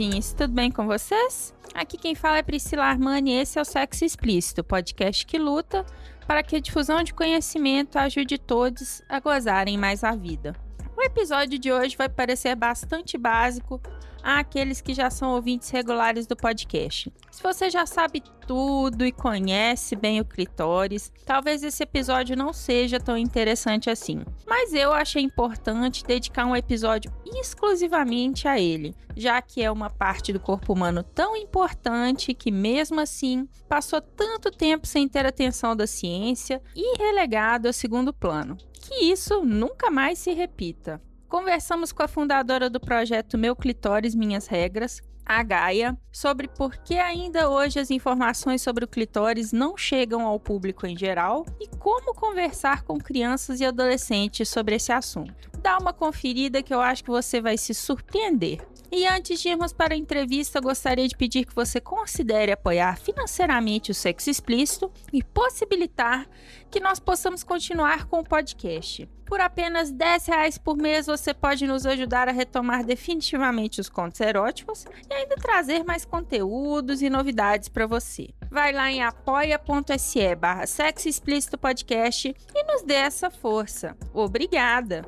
Taradinhos, 0.00 0.32
tudo 0.32 0.54
bem 0.54 0.70
com 0.70 0.86
vocês? 0.86 1.54
Aqui 1.74 1.98
quem 1.98 2.14
fala 2.14 2.38
é 2.38 2.42
Priscila 2.42 2.84
Armani 2.84 3.32
e 3.32 3.40
esse 3.40 3.58
é 3.58 3.62
o 3.62 3.66
Sexo 3.66 4.02
Explícito, 4.02 4.64
podcast 4.64 5.26
que 5.26 5.38
luta 5.38 5.84
para 6.26 6.42
que 6.42 6.56
a 6.56 6.60
difusão 6.60 7.02
de 7.02 7.12
conhecimento 7.12 7.98
ajude 7.98 8.38
todos 8.38 9.02
a 9.06 9.20
gozarem 9.20 9.76
mais 9.76 10.02
a 10.02 10.12
vida. 10.12 10.56
O 10.96 11.02
episódio 11.02 11.58
de 11.58 11.70
hoje 11.70 11.98
vai 11.98 12.08
parecer 12.08 12.54
bastante 12.54 13.18
básico 13.18 13.78
àqueles 14.22 14.80
que 14.80 14.94
já 14.94 15.10
são 15.10 15.30
ouvintes 15.32 15.70
regulares 15.70 16.26
do 16.26 16.36
podcast. 16.36 17.12
Se 17.30 17.42
você 17.42 17.70
já 17.70 17.86
sabe 17.86 18.22
tudo 18.46 19.04
e 19.04 19.12
conhece 19.12 19.94
bem 19.94 20.20
o 20.20 20.24
clitóris, 20.24 21.12
talvez 21.24 21.62
esse 21.62 21.82
episódio 21.82 22.36
não 22.36 22.52
seja 22.52 22.98
tão 22.98 23.16
interessante 23.16 23.88
assim. 23.88 24.24
Mas 24.46 24.74
eu 24.74 24.92
achei 24.92 25.22
importante 25.22 26.04
dedicar 26.04 26.46
um 26.46 26.56
episódio 26.56 27.12
exclusivamente 27.24 28.48
a 28.48 28.58
ele, 28.58 28.94
já 29.16 29.40
que 29.40 29.62
é 29.62 29.70
uma 29.70 29.88
parte 29.88 30.32
do 30.32 30.40
corpo 30.40 30.72
humano 30.72 31.02
tão 31.02 31.36
importante 31.36 32.34
que, 32.34 32.50
mesmo 32.50 33.00
assim, 33.00 33.48
passou 33.68 34.00
tanto 34.00 34.50
tempo 34.50 34.86
sem 34.86 35.08
ter 35.08 35.24
atenção 35.24 35.76
da 35.76 35.86
ciência 35.86 36.60
e 36.74 36.98
relegado 36.98 37.66
a 37.66 37.72
segundo 37.72 38.12
plano. 38.12 38.56
Que 38.72 39.04
isso 39.04 39.44
nunca 39.44 39.90
mais 39.90 40.18
se 40.18 40.32
repita. 40.32 41.00
Conversamos 41.30 41.92
com 41.92 42.02
a 42.02 42.08
fundadora 42.08 42.68
do 42.68 42.80
projeto 42.80 43.38
Meu 43.38 43.54
Clitóris 43.54 44.16
Minhas 44.16 44.48
Regras, 44.48 45.00
a 45.24 45.44
Gaia, 45.44 45.96
sobre 46.10 46.48
por 46.48 46.76
que 46.78 46.98
ainda 46.98 47.48
hoje 47.48 47.78
as 47.78 47.88
informações 47.88 48.60
sobre 48.62 48.84
o 48.84 48.88
clitóris 48.88 49.52
não 49.52 49.76
chegam 49.76 50.26
ao 50.26 50.40
público 50.40 50.88
em 50.88 50.98
geral 50.98 51.46
e 51.60 51.68
como 51.78 52.12
conversar 52.16 52.82
com 52.82 52.98
crianças 52.98 53.60
e 53.60 53.64
adolescentes 53.64 54.48
sobre 54.48 54.74
esse 54.74 54.90
assunto. 54.90 55.48
Dá 55.62 55.78
uma 55.78 55.92
conferida 55.92 56.64
que 56.64 56.74
eu 56.74 56.80
acho 56.80 57.04
que 57.04 57.10
você 57.10 57.40
vai 57.40 57.56
se 57.56 57.74
surpreender. 57.74 58.66
E 58.90 59.06
antes 59.06 59.40
de 59.40 59.50
irmos 59.50 59.72
para 59.72 59.94
a 59.94 59.96
entrevista, 59.96 60.60
gostaria 60.60 61.06
de 61.06 61.16
pedir 61.16 61.44
que 61.44 61.54
você 61.54 61.80
considere 61.80 62.50
apoiar 62.50 62.98
financeiramente 62.98 63.92
o 63.92 63.94
sexo 63.94 64.28
explícito 64.28 64.90
e 65.12 65.22
possibilitar 65.22 66.26
que 66.70 66.80
nós 66.80 67.00
possamos 67.00 67.42
continuar 67.42 68.06
com 68.06 68.20
o 68.20 68.24
podcast. 68.24 69.08
Por 69.26 69.40
apenas 69.40 69.90
10 69.90 70.26
reais 70.26 70.58
por 70.58 70.76
mês, 70.76 71.06
você 71.06 71.34
pode 71.34 71.66
nos 71.66 71.84
ajudar 71.84 72.28
a 72.28 72.32
retomar 72.32 72.84
definitivamente 72.84 73.80
os 73.80 73.88
contos 73.88 74.20
eróticos 74.20 74.86
e 75.08 75.14
ainda 75.14 75.36
trazer 75.36 75.84
mais 75.84 76.04
conteúdos 76.04 77.02
e 77.02 77.10
novidades 77.10 77.68
para 77.68 77.86
você. 77.86 78.30
Vai 78.50 78.72
lá 78.72 78.90
em 78.90 79.02
apoia.se 79.02 80.34
barra 80.36 80.66
sexo 80.66 81.08
explícito 81.08 81.58
podcast 81.58 82.34
e 82.54 82.64
nos 82.64 82.82
dê 82.82 82.94
essa 82.94 83.30
força. 83.30 83.96
Obrigada! 84.12 85.04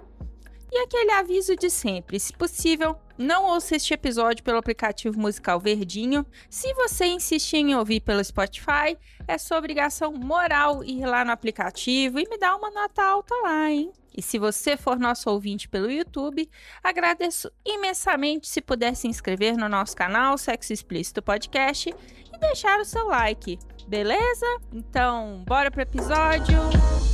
E 0.74 0.78
aquele 0.78 1.12
aviso 1.12 1.54
de 1.54 1.68
sempre, 1.68 2.18
se 2.18 2.32
possível, 2.32 2.96
não 3.16 3.46
ouça 3.46 3.76
este 3.76 3.94
episódio 3.94 4.42
pelo 4.42 4.58
aplicativo 4.58 5.18
musical 5.18 5.60
Verdinho. 5.60 6.26
Se 6.48 6.72
você 6.74 7.06
insistir 7.06 7.58
em 7.58 7.74
ouvir 7.74 8.00
pelo 8.00 8.24
Spotify, 8.24 8.96
é 9.26 9.38
sua 9.38 9.58
obrigação 9.58 10.12
moral 10.12 10.82
ir 10.84 11.04
lá 11.04 11.24
no 11.24 11.32
aplicativo 11.32 12.18
e 12.18 12.28
me 12.28 12.38
dar 12.38 12.56
uma 12.56 12.70
nota 12.70 13.02
alta 13.02 13.34
lá, 13.42 13.70
hein? 13.70 13.92
E 14.16 14.20
se 14.20 14.38
você 14.38 14.76
for 14.76 14.98
nosso 14.98 15.30
ouvinte 15.30 15.68
pelo 15.68 15.90
YouTube, 15.90 16.48
agradeço 16.82 17.50
imensamente 17.64 18.46
se 18.46 18.60
puder 18.60 18.94
se 18.94 19.08
inscrever 19.08 19.56
no 19.56 19.68
nosso 19.68 19.96
canal 19.96 20.36
Sexo 20.36 20.72
Explícito 20.72 21.22
Podcast 21.22 21.88
e 21.90 22.38
deixar 22.38 22.78
o 22.80 22.84
seu 22.84 23.06
like, 23.06 23.58
beleza? 23.88 24.46
Então, 24.72 25.42
bora 25.46 25.70
pro 25.70 25.82
episódio! 25.82 27.11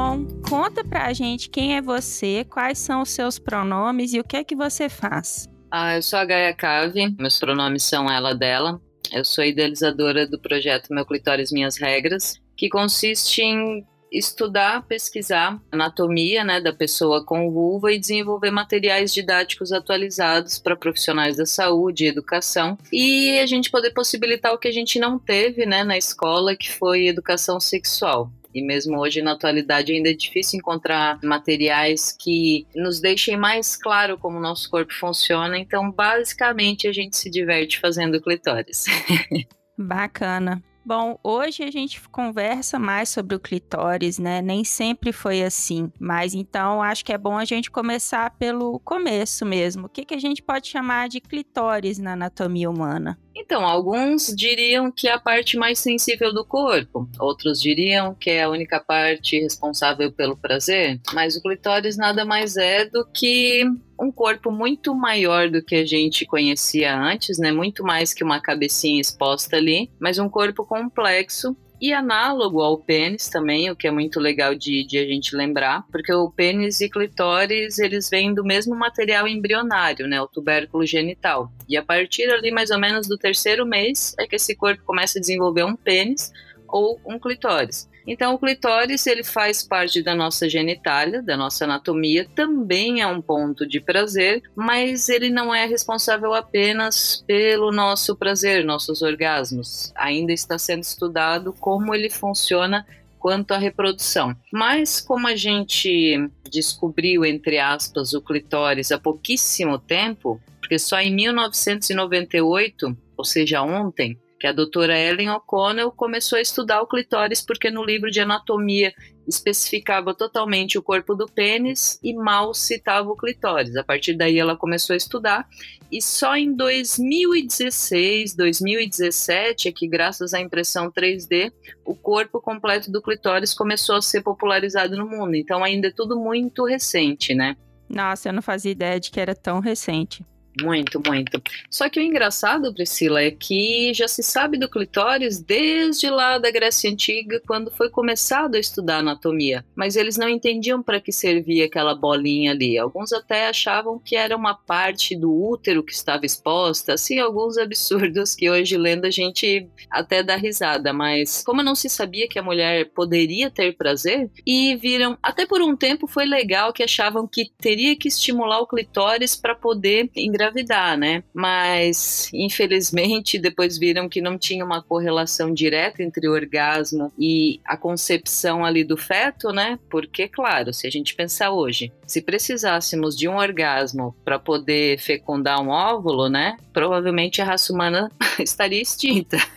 Bom, 0.00 0.24
conta 0.48 0.84
pra 0.84 1.12
gente 1.12 1.50
quem 1.50 1.76
é 1.76 1.82
você, 1.82 2.46
quais 2.48 2.78
são 2.78 3.02
os 3.02 3.10
seus 3.10 3.36
pronomes 3.36 4.14
e 4.14 4.20
o 4.20 4.24
que 4.24 4.36
é 4.36 4.44
que 4.44 4.54
você 4.54 4.88
faz. 4.88 5.48
Ah, 5.72 5.96
eu 5.96 6.02
sou 6.02 6.20
a 6.20 6.24
Gaia 6.24 6.54
Cave, 6.54 7.16
meus 7.18 7.36
pronomes 7.40 7.82
são 7.82 8.08
ela, 8.08 8.32
dela. 8.32 8.80
Eu 9.12 9.24
sou 9.24 9.42
idealizadora 9.42 10.24
do 10.24 10.38
projeto 10.38 10.94
Meu 10.94 11.04
Clitóris 11.04 11.50
Minhas 11.50 11.76
Regras, 11.78 12.40
que 12.56 12.68
consiste 12.68 13.42
em 13.42 13.84
estudar, 14.12 14.86
pesquisar 14.86 15.60
anatomia 15.72 16.44
né, 16.44 16.60
da 16.60 16.72
pessoa 16.72 17.24
com 17.24 17.50
vulva 17.50 17.92
e 17.92 17.98
desenvolver 17.98 18.52
materiais 18.52 19.12
didáticos 19.12 19.72
atualizados 19.72 20.60
para 20.60 20.76
profissionais 20.76 21.36
da 21.36 21.44
saúde 21.44 22.04
e 22.04 22.08
educação 22.08 22.78
e 22.92 23.36
a 23.40 23.46
gente 23.46 23.68
poder 23.68 23.90
possibilitar 23.90 24.52
o 24.52 24.58
que 24.58 24.68
a 24.68 24.72
gente 24.72 25.00
não 25.00 25.18
teve 25.18 25.66
né, 25.66 25.82
na 25.82 25.98
escola, 25.98 26.54
que 26.54 26.70
foi 26.70 27.08
educação 27.08 27.58
sexual. 27.58 28.30
E 28.54 28.62
mesmo 28.62 28.98
hoje, 28.98 29.22
na 29.22 29.32
atualidade, 29.32 29.92
ainda 29.92 30.10
é 30.10 30.14
difícil 30.14 30.58
encontrar 30.58 31.18
materiais 31.22 32.16
que 32.18 32.66
nos 32.74 33.00
deixem 33.00 33.36
mais 33.36 33.76
claro 33.76 34.18
como 34.18 34.38
o 34.38 34.42
nosso 34.42 34.70
corpo 34.70 34.92
funciona. 34.92 35.58
Então, 35.58 35.90
basicamente, 35.90 36.88
a 36.88 36.92
gente 36.92 37.16
se 37.16 37.30
diverte 37.30 37.78
fazendo 37.78 38.20
clitóris. 38.20 38.86
Bacana. 39.78 40.62
Bom, 40.88 41.20
hoje 41.22 41.62
a 41.64 41.70
gente 41.70 42.00
conversa 42.08 42.78
mais 42.78 43.10
sobre 43.10 43.36
o 43.36 43.38
clitóris, 43.38 44.18
né? 44.18 44.40
Nem 44.40 44.64
sempre 44.64 45.12
foi 45.12 45.42
assim, 45.42 45.92
mas 46.00 46.32
então 46.32 46.82
acho 46.82 47.04
que 47.04 47.12
é 47.12 47.18
bom 47.18 47.36
a 47.36 47.44
gente 47.44 47.70
começar 47.70 48.30
pelo 48.38 48.80
começo 48.80 49.44
mesmo. 49.44 49.84
O 49.84 49.88
que, 49.90 50.02
que 50.02 50.14
a 50.14 50.18
gente 50.18 50.42
pode 50.42 50.66
chamar 50.66 51.10
de 51.10 51.20
clitóris 51.20 51.98
na 51.98 52.14
anatomia 52.14 52.70
humana? 52.70 53.18
Então, 53.40 53.64
alguns 53.64 54.34
diriam 54.34 54.90
que 54.90 55.06
é 55.06 55.12
a 55.12 55.18
parte 55.18 55.56
mais 55.56 55.78
sensível 55.78 56.34
do 56.34 56.44
corpo, 56.44 57.08
outros 57.20 57.60
diriam 57.60 58.12
que 58.12 58.30
é 58.30 58.42
a 58.42 58.50
única 58.50 58.80
parte 58.80 59.38
responsável 59.38 60.10
pelo 60.10 60.36
prazer, 60.36 61.00
mas 61.14 61.36
o 61.36 61.42
clitóris 61.42 61.96
nada 61.96 62.24
mais 62.24 62.56
é 62.56 62.84
do 62.84 63.06
que 63.06 63.64
um 64.00 64.10
corpo 64.10 64.50
muito 64.50 64.92
maior 64.94 65.48
do 65.48 65.62
que 65.62 65.76
a 65.76 65.86
gente 65.86 66.26
conhecia 66.26 66.96
antes, 66.96 67.38
né? 67.38 67.52
Muito 67.52 67.84
mais 67.84 68.12
que 68.12 68.24
uma 68.24 68.40
cabecinha 68.40 69.00
exposta 69.00 69.56
ali, 69.56 69.90
mas 70.00 70.18
um 70.18 70.28
corpo 70.28 70.64
complexo 70.64 71.56
e 71.80 71.92
análogo 71.92 72.60
ao 72.60 72.78
pênis 72.78 73.28
também, 73.28 73.70
o 73.70 73.76
que 73.76 73.86
é 73.86 73.90
muito 73.90 74.18
legal 74.18 74.54
de, 74.54 74.84
de, 74.84 74.98
a 74.98 75.06
gente 75.06 75.36
lembrar, 75.36 75.84
porque 75.90 76.12
o 76.12 76.30
pênis 76.30 76.80
e 76.80 76.88
clitóris, 76.88 77.78
eles 77.78 78.10
vêm 78.10 78.34
do 78.34 78.44
mesmo 78.44 78.74
material 78.74 79.28
embrionário, 79.28 80.06
né, 80.06 80.20
o 80.20 80.26
tubérculo 80.26 80.84
genital. 80.84 81.52
E 81.68 81.76
a 81.76 81.82
partir 81.82 82.28
ali 82.30 82.50
mais 82.50 82.70
ou 82.70 82.78
menos 82.78 83.06
do 83.06 83.16
terceiro 83.16 83.64
mês 83.64 84.14
é 84.18 84.26
que 84.26 84.36
esse 84.36 84.56
corpo 84.56 84.82
começa 84.84 85.18
a 85.18 85.20
desenvolver 85.20 85.64
um 85.64 85.76
pênis 85.76 86.32
ou 86.66 87.00
um 87.06 87.18
clitóris. 87.18 87.88
Então, 88.10 88.32
o 88.32 88.38
clitóris 88.38 89.06
ele 89.06 89.22
faz 89.22 89.62
parte 89.62 90.02
da 90.02 90.14
nossa 90.14 90.48
genitália, 90.48 91.22
da 91.22 91.36
nossa 91.36 91.64
anatomia, 91.64 92.26
também 92.34 93.02
é 93.02 93.06
um 93.06 93.20
ponto 93.20 93.68
de 93.68 93.80
prazer, 93.80 94.42
mas 94.56 95.10
ele 95.10 95.28
não 95.28 95.54
é 95.54 95.66
responsável 95.66 96.32
apenas 96.32 97.22
pelo 97.26 97.70
nosso 97.70 98.16
prazer, 98.16 98.64
nossos 98.64 99.02
orgasmos. 99.02 99.92
Ainda 99.94 100.32
está 100.32 100.58
sendo 100.58 100.84
estudado 100.84 101.52
como 101.52 101.94
ele 101.94 102.08
funciona 102.08 102.86
quanto 103.18 103.52
à 103.52 103.58
reprodução. 103.58 104.34
Mas 104.50 105.02
como 105.02 105.28
a 105.28 105.36
gente 105.36 106.30
descobriu, 106.50 107.26
entre 107.26 107.58
aspas, 107.58 108.14
o 108.14 108.22
clitóris 108.22 108.90
há 108.90 108.98
pouquíssimo 108.98 109.78
tempo, 109.78 110.40
porque 110.60 110.78
só 110.78 110.98
em 110.98 111.14
1998, 111.14 112.96
ou 113.18 113.24
seja, 113.24 113.60
ontem, 113.60 114.18
que 114.38 114.46
a 114.46 114.52
doutora 114.52 114.98
Ellen 114.98 115.30
O'Connell 115.30 115.90
começou 115.90 116.38
a 116.38 116.40
estudar 116.40 116.80
o 116.80 116.86
clitóris 116.86 117.42
porque 117.42 117.70
no 117.70 117.84
livro 117.84 118.10
de 118.10 118.20
anatomia 118.20 118.92
especificava 119.26 120.14
totalmente 120.14 120.78
o 120.78 120.82
corpo 120.82 121.14
do 121.14 121.26
pênis 121.26 121.98
e 122.02 122.14
mal 122.14 122.54
citava 122.54 123.10
o 123.10 123.16
clitóris. 123.16 123.76
A 123.76 123.84
partir 123.84 124.14
daí 124.14 124.38
ela 124.38 124.56
começou 124.56 124.94
a 124.94 124.96
estudar 124.96 125.46
e 125.92 126.00
só 126.00 126.34
em 126.36 126.54
2016, 126.54 128.34
2017 128.34 129.68
é 129.68 129.72
que 129.72 129.86
graças 129.86 130.32
à 130.32 130.40
impressão 130.40 130.90
3D 130.90 131.52
o 131.84 131.94
corpo 131.94 132.40
completo 132.40 132.90
do 132.90 133.02
clitóris 133.02 133.52
começou 133.52 133.96
a 133.96 134.02
ser 134.02 134.22
popularizado 134.22 134.96
no 134.96 135.06
mundo. 135.06 135.34
Então 135.34 135.62
ainda 135.62 135.88
é 135.88 135.92
tudo 135.92 136.18
muito 136.18 136.64
recente, 136.64 137.34
né? 137.34 137.56
Nossa, 137.88 138.28
eu 138.28 138.32
não 138.32 138.42
fazia 138.42 138.72
ideia 138.72 139.00
de 139.00 139.10
que 139.10 139.20
era 139.20 139.34
tão 139.34 139.60
recente. 139.60 140.24
Muito, 140.62 141.00
muito. 141.06 141.40
Só 141.70 141.88
que 141.88 142.00
o 142.00 142.02
engraçado, 142.02 142.72
Priscila, 142.74 143.22
é 143.22 143.30
que 143.30 143.92
já 143.94 144.08
se 144.08 144.22
sabe 144.22 144.58
do 144.58 144.68
clitóris 144.68 145.40
desde 145.40 146.10
lá 146.10 146.38
da 146.38 146.50
Grécia 146.50 146.90
Antiga, 146.90 147.40
quando 147.46 147.70
foi 147.70 147.88
começado 147.88 148.56
a 148.56 148.58
estudar 148.58 148.98
anatomia. 148.98 149.64
Mas 149.76 149.94
eles 149.94 150.16
não 150.16 150.28
entendiam 150.28 150.82
para 150.82 151.00
que 151.00 151.12
servia 151.12 151.66
aquela 151.66 151.94
bolinha 151.94 152.50
ali. 152.50 152.76
Alguns 152.76 153.12
até 153.12 153.48
achavam 153.48 153.98
que 153.98 154.16
era 154.16 154.36
uma 154.36 154.54
parte 154.54 155.16
do 155.16 155.32
útero 155.32 155.82
que 155.82 155.92
estava 155.92 156.26
exposta, 156.26 156.94
assim, 156.94 157.18
alguns 157.18 157.56
absurdos 157.58 158.34
que 158.34 158.50
hoje 158.50 158.76
lendo 158.76 159.04
a 159.04 159.10
gente 159.10 159.68
até 159.90 160.22
dá 160.22 160.36
risada. 160.36 160.92
Mas 160.92 161.42
como 161.44 161.62
não 161.62 161.74
se 161.74 161.88
sabia 161.88 162.28
que 162.28 162.38
a 162.38 162.42
mulher 162.42 162.90
poderia 162.90 163.50
ter 163.50 163.76
prazer, 163.76 164.30
e 164.46 164.76
viram, 164.76 165.16
até 165.22 165.46
por 165.46 165.62
um 165.62 165.76
tempo 165.76 166.06
foi 166.06 166.24
legal 166.24 166.72
que 166.72 166.82
achavam 166.82 167.26
que 167.26 167.50
teria 167.58 167.94
que 167.96 168.08
estimular 168.08 168.60
o 168.60 168.66
clitóris 168.66 169.36
para 169.36 169.54
poder 169.54 170.10
engravidar 170.16 170.47
engravidar, 170.48 170.96
né? 170.96 171.22
Mas, 171.32 172.30
infelizmente, 172.32 173.38
depois 173.38 173.78
viram 173.78 174.08
que 174.08 174.20
não 174.20 174.38
tinha 174.38 174.64
uma 174.64 174.82
correlação 174.82 175.52
direta 175.52 176.02
entre 176.02 176.28
o 176.28 176.32
orgasmo 176.32 177.12
e 177.18 177.60
a 177.64 177.76
concepção 177.76 178.64
ali 178.64 178.84
do 178.84 178.96
feto, 178.96 179.50
né? 179.50 179.78
Porque, 179.90 180.28
claro, 180.28 180.72
se 180.72 180.86
a 180.86 180.90
gente 180.90 181.14
pensar 181.14 181.50
hoje, 181.50 181.92
se 182.06 182.22
precisássemos 182.22 183.16
de 183.16 183.28
um 183.28 183.36
orgasmo 183.36 184.14
para 184.24 184.38
poder 184.38 184.98
fecundar 184.98 185.60
um 185.60 185.68
óvulo, 185.68 186.28
né? 186.28 186.56
Provavelmente 186.72 187.40
a 187.40 187.44
raça 187.44 187.72
humana 187.72 188.10
estaria 188.40 188.80
extinta. 188.80 189.36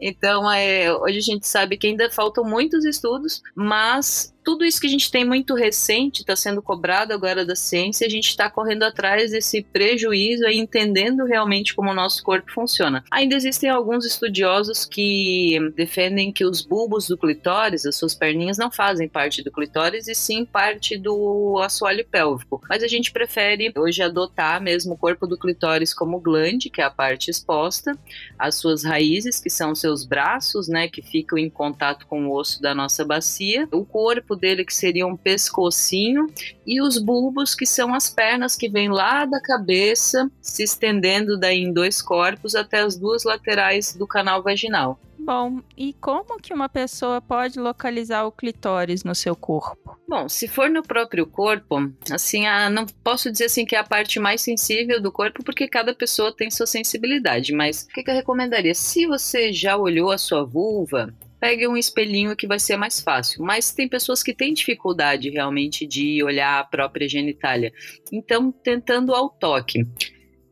Então, 0.00 0.50
é, 0.50 0.92
hoje 0.92 1.18
a 1.18 1.22
gente 1.22 1.46
sabe 1.46 1.76
que 1.76 1.86
ainda 1.86 2.10
faltam 2.10 2.44
muitos 2.44 2.84
estudos, 2.84 3.42
mas 3.54 4.32
tudo 4.48 4.64
isso 4.64 4.80
que 4.80 4.86
a 4.86 4.90
gente 4.90 5.10
tem 5.10 5.26
muito 5.26 5.54
recente 5.54 6.22
está 6.22 6.34
sendo 6.34 6.62
cobrado 6.62 7.12
agora 7.12 7.44
da 7.44 7.54
ciência, 7.54 8.06
a 8.06 8.10
gente 8.10 8.28
está 8.28 8.48
correndo 8.48 8.82
atrás 8.82 9.30
desse 9.30 9.62
prejuízo 9.62 10.46
e 10.46 10.58
entendendo 10.58 11.26
realmente 11.26 11.74
como 11.74 11.90
o 11.90 11.94
nosso 11.94 12.22
corpo 12.22 12.50
funciona. 12.50 13.04
Ainda 13.10 13.34
existem 13.34 13.68
alguns 13.68 14.06
estudiosos 14.06 14.86
que 14.86 15.58
defendem 15.76 16.32
que 16.32 16.46
os 16.46 16.62
bulbos 16.62 17.06
do 17.06 17.18
clitóris, 17.18 17.84
as 17.84 17.96
suas 17.96 18.14
perninhas, 18.14 18.56
não 18.56 18.70
fazem 18.70 19.06
parte 19.06 19.44
do 19.44 19.52
clitóris 19.52 20.08
e 20.08 20.14
sim 20.14 20.46
parte 20.46 20.96
do 20.96 21.60
assoalho 21.62 22.06
pélvico. 22.10 22.62
Mas 22.70 22.82
a 22.82 22.88
gente 22.88 23.12
prefere 23.12 23.70
hoje 23.76 24.02
adotar 24.02 24.62
mesmo 24.62 24.94
o 24.94 24.98
corpo 24.98 25.26
do 25.26 25.38
clitóris 25.38 25.92
como 25.92 26.20
glande, 26.20 26.70
que 26.70 26.80
é 26.80 26.84
a 26.84 26.90
parte 26.90 27.30
exposta, 27.30 27.92
as 28.38 28.54
suas 28.54 28.82
raízes, 28.82 29.40
que 29.40 29.50
são 29.50 29.74
seus 29.74 29.87
braços, 30.04 30.68
né, 30.68 30.88
que 30.88 31.02
ficam 31.02 31.38
em 31.38 31.50
contato 31.50 32.06
com 32.06 32.26
o 32.26 32.34
osso 32.34 32.60
da 32.60 32.74
nossa 32.74 33.04
bacia, 33.04 33.68
o 33.72 33.84
corpo 33.84 34.34
dele, 34.36 34.64
que 34.64 34.74
seria 34.74 35.06
um 35.06 35.16
pescocinho, 35.16 36.26
e 36.66 36.80
os 36.80 36.98
bulbos, 36.98 37.54
que 37.54 37.66
são 37.66 37.94
as 37.94 38.10
pernas 38.10 38.56
que 38.56 38.68
vêm 38.68 38.88
lá 38.88 39.24
da 39.24 39.40
cabeça, 39.40 40.30
se 40.40 40.62
estendendo 40.62 41.38
daí 41.38 41.60
em 41.60 41.72
dois 41.72 42.02
corpos 42.02 42.54
até 42.54 42.80
as 42.80 42.96
duas 42.96 43.24
laterais 43.24 43.94
do 43.94 44.06
canal 44.06 44.42
vaginal. 44.42 44.98
Bom, 45.28 45.60
e 45.76 45.92
como 46.00 46.40
que 46.40 46.54
uma 46.54 46.70
pessoa 46.70 47.20
pode 47.20 47.60
localizar 47.60 48.24
o 48.24 48.32
clitóris 48.32 49.04
no 49.04 49.14
seu 49.14 49.36
corpo? 49.36 49.94
Bom, 50.08 50.26
se 50.26 50.48
for 50.48 50.70
no 50.70 50.82
próprio 50.82 51.26
corpo, 51.26 51.92
assim, 52.10 52.46
a, 52.46 52.70
não 52.70 52.86
posso 53.04 53.30
dizer 53.30 53.44
assim 53.44 53.66
que 53.66 53.76
é 53.76 53.78
a 53.78 53.84
parte 53.84 54.18
mais 54.18 54.40
sensível 54.40 55.02
do 55.02 55.12
corpo, 55.12 55.44
porque 55.44 55.68
cada 55.68 55.94
pessoa 55.94 56.34
tem 56.34 56.50
sua 56.50 56.66
sensibilidade, 56.66 57.52
mas 57.52 57.82
o 57.82 57.88
que, 57.88 58.04
que 58.04 58.10
eu 58.10 58.14
recomendaria? 58.14 58.74
Se 58.74 59.06
você 59.06 59.52
já 59.52 59.76
olhou 59.76 60.10
a 60.10 60.16
sua 60.16 60.46
vulva, 60.46 61.14
pegue 61.38 61.68
um 61.68 61.76
espelhinho 61.76 62.34
que 62.34 62.46
vai 62.46 62.58
ser 62.58 62.78
mais 62.78 62.98
fácil. 62.98 63.44
Mas 63.44 63.70
tem 63.70 63.86
pessoas 63.86 64.22
que 64.22 64.32
têm 64.32 64.54
dificuldade 64.54 65.28
realmente 65.28 65.86
de 65.86 66.24
olhar 66.24 66.58
a 66.58 66.64
própria 66.64 67.06
genitália. 67.06 67.70
Então, 68.10 68.50
tentando 68.50 69.14
ao 69.14 69.28
toque. 69.28 69.86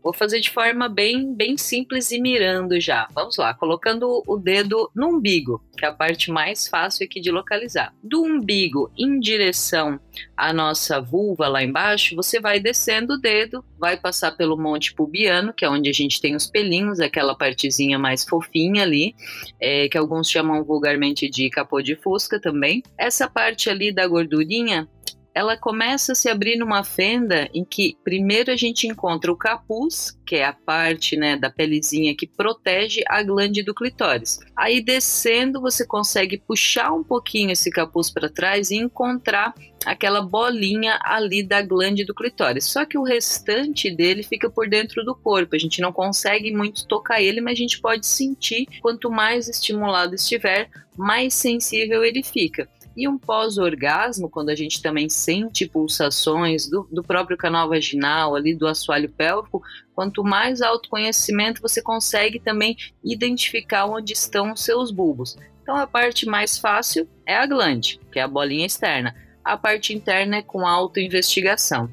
Vou 0.07 0.13
fazer 0.13 0.39
de 0.39 0.51
forma 0.51 0.89
bem, 0.89 1.35
bem 1.35 1.57
simples 1.57 2.13
e 2.13 2.21
mirando 2.21 2.81
já. 2.81 3.09
Vamos 3.13 3.37
lá, 3.39 3.53
colocando 3.53 4.23
o 4.25 4.37
dedo 4.37 4.89
no 4.95 5.09
umbigo, 5.09 5.61
que 5.77 5.85
é 5.85 5.89
a 5.89 5.93
parte 5.93 6.31
mais 6.31 6.69
fácil 6.69 7.05
aqui 7.05 7.21
de 7.21 7.29
localizar. 7.33 7.93
Do 8.05 8.23
umbigo 8.23 8.89
em 8.97 9.19
direção 9.19 9.99
à 10.37 10.53
nossa 10.53 11.01
vulva 11.01 11.49
lá 11.49 11.61
embaixo, 11.61 12.15
você 12.15 12.39
vai 12.39 12.61
descendo 12.61 13.15
o 13.15 13.21
dedo, 13.21 13.65
vai 13.77 13.97
passar 13.97 14.31
pelo 14.37 14.57
monte 14.57 14.95
pubiano, 14.95 15.53
que 15.53 15.65
é 15.65 15.69
onde 15.69 15.91
a 15.91 15.93
gente 15.93 16.21
tem 16.21 16.37
os 16.37 16.47
pelinhos, 16.47 17.01
aquela 17.01 17.35
partezinha 17.35 17.99
mais 17.99 18.23
fofinha 18.23 18.85
ali, 18.85 19.13
é, 19.61 19.89
que 19.89 19.99
alguns 19.99 20.31
chamam 20.31 20.63
vulgarmente 20.63 21.29
de 21.29 21.51
capô 21.51 21.83
de 21.83 21.97
fusca 21.97 22.41
também. 22.41 22.81
Essa 22.97 23.29
parte 23.29 23.69
ali 23.69 23.93
da 23.93 24.07
gordurinha 24.07 24.89
ela 25.37 25.55
começa 25.55 26.13
a 26.13 26.15
se 26.15 26.31
abrir 26.31 26.57
numa 26.57 26.83
fenda 26.83 27.47
em 27.53 27.63
que 27.63 27.95
primeiro 28.03 28.51
a 28.51 28.57
gente 28.57 28.87
encontra 28.87 29.31
o 29.31 29.37
capuz, 29.37 30.19
que 30.25 30.37
é 30.37 30.47
a 30.47 30.53
parte 30.55 31.15
né, 31.15 31.37
da 31.37 31.51
pelezinha 31.51 32.17
que 32.17 32.27
protege 32.27 33.03
a 33.07 33.23
glande 33.23 33.63
do 33.63 33.75
clitóris. 33.75 34.41
Aí 34.57 34.81
descendo 34.81 35.61
você 35.61 35.87
consegue 35.87 36.39
puxar 36.39 36.91
um 36.91 37.05
pouquinho 37.05 37.51
esse 37.51 37.71
capuz 37.71 38.11
para 38.11 38.31
trás 38.31 38.71
e 38.71 38.77
encontrar 38.77 39.53
aquela 39.85 40.23
bolinha 40.23 40.99
ali 41.03 41.43
da 41.43 41.61
glande 41.61 42.03
do 42.03 42.15
clitóris. 42.15 42.65
Só 42.65 42.87
que 42.87 42.97
o 42.97 43.03
restante 43.03 43.91
dele 43.91 44.23
fica 44.23 44.49
por 44.49 44.67
dentro 44.67 45.05
do 45.05 45.15
corpo. 45.15 45.55
A 45.55 45.59
gente 45.59 45.83
não 45.83 45.93
consegue 45.93 46.51
muito 46.51 46.87
tocar 46.89 47.21
ele, 47.21 47.43
mas 47.43 47.53
a 47.53 47.61
gente 47.61 47.79
pode 47.79 48.07
sentir. 48.07 48.67
Quanto 48.81 49.11
mais 49.11 49.49
estimulado 49.49 50.15
estiver, 50.15 50.71
mais 50.97 51.35
sensível 51.35 52.03
ele 52.03 52.23
fica. 52.23 52.67
E 52.97 53.07
um 53.07 53.19
pós-orgasmo, 53.19 54.31
quando 54.31 54.49
a 54.49 54.55
gente 54.55 54.81
também 54.81 55.09
sente 55.09 55.69
pulsações 55.69 56.67
do, 56.69 56.89
do 56.91 57.03
próprio 57.03 57.37
canal 57.37 57.69
vaginal, 57.69 58.35
ali 58.35 58.55
do 58.55 58.67
assoalho 58.67 59.11
pélvico, 59.11 59.63
quanto 59.95 60.25
mais 60.25 60.63
autoconhecimento 60.63 61.61
você 61.61 61.83
consegue 61.83 62.41
também 62.41 62.77
identificar 63.05 63.85
onde 63.85 64.15
estão 64.15 64.53
os 64.53 64.65
seus 64.65 64.91
bulbos. 64.91 65.37
Então 65.63 65.77
a 65.77 65.87
parte 65.87 66.27
mais 66.27 66.57
fácil 66.57 67.07
é 67.27 67.37
a 67.37 67.45
glande, 67.45 68.01
que 68.11 68.19
é 68.19 68.23
a 68.23 68.29
bolinha 68.29 68.65
externa. 68.65 69.15
A 69.45 69.57
parte 69.57 69.93
interna 69.93 70.37
é 70.37 70.43
com 70.43 70.67
autoinvestigação. 70.67 71.91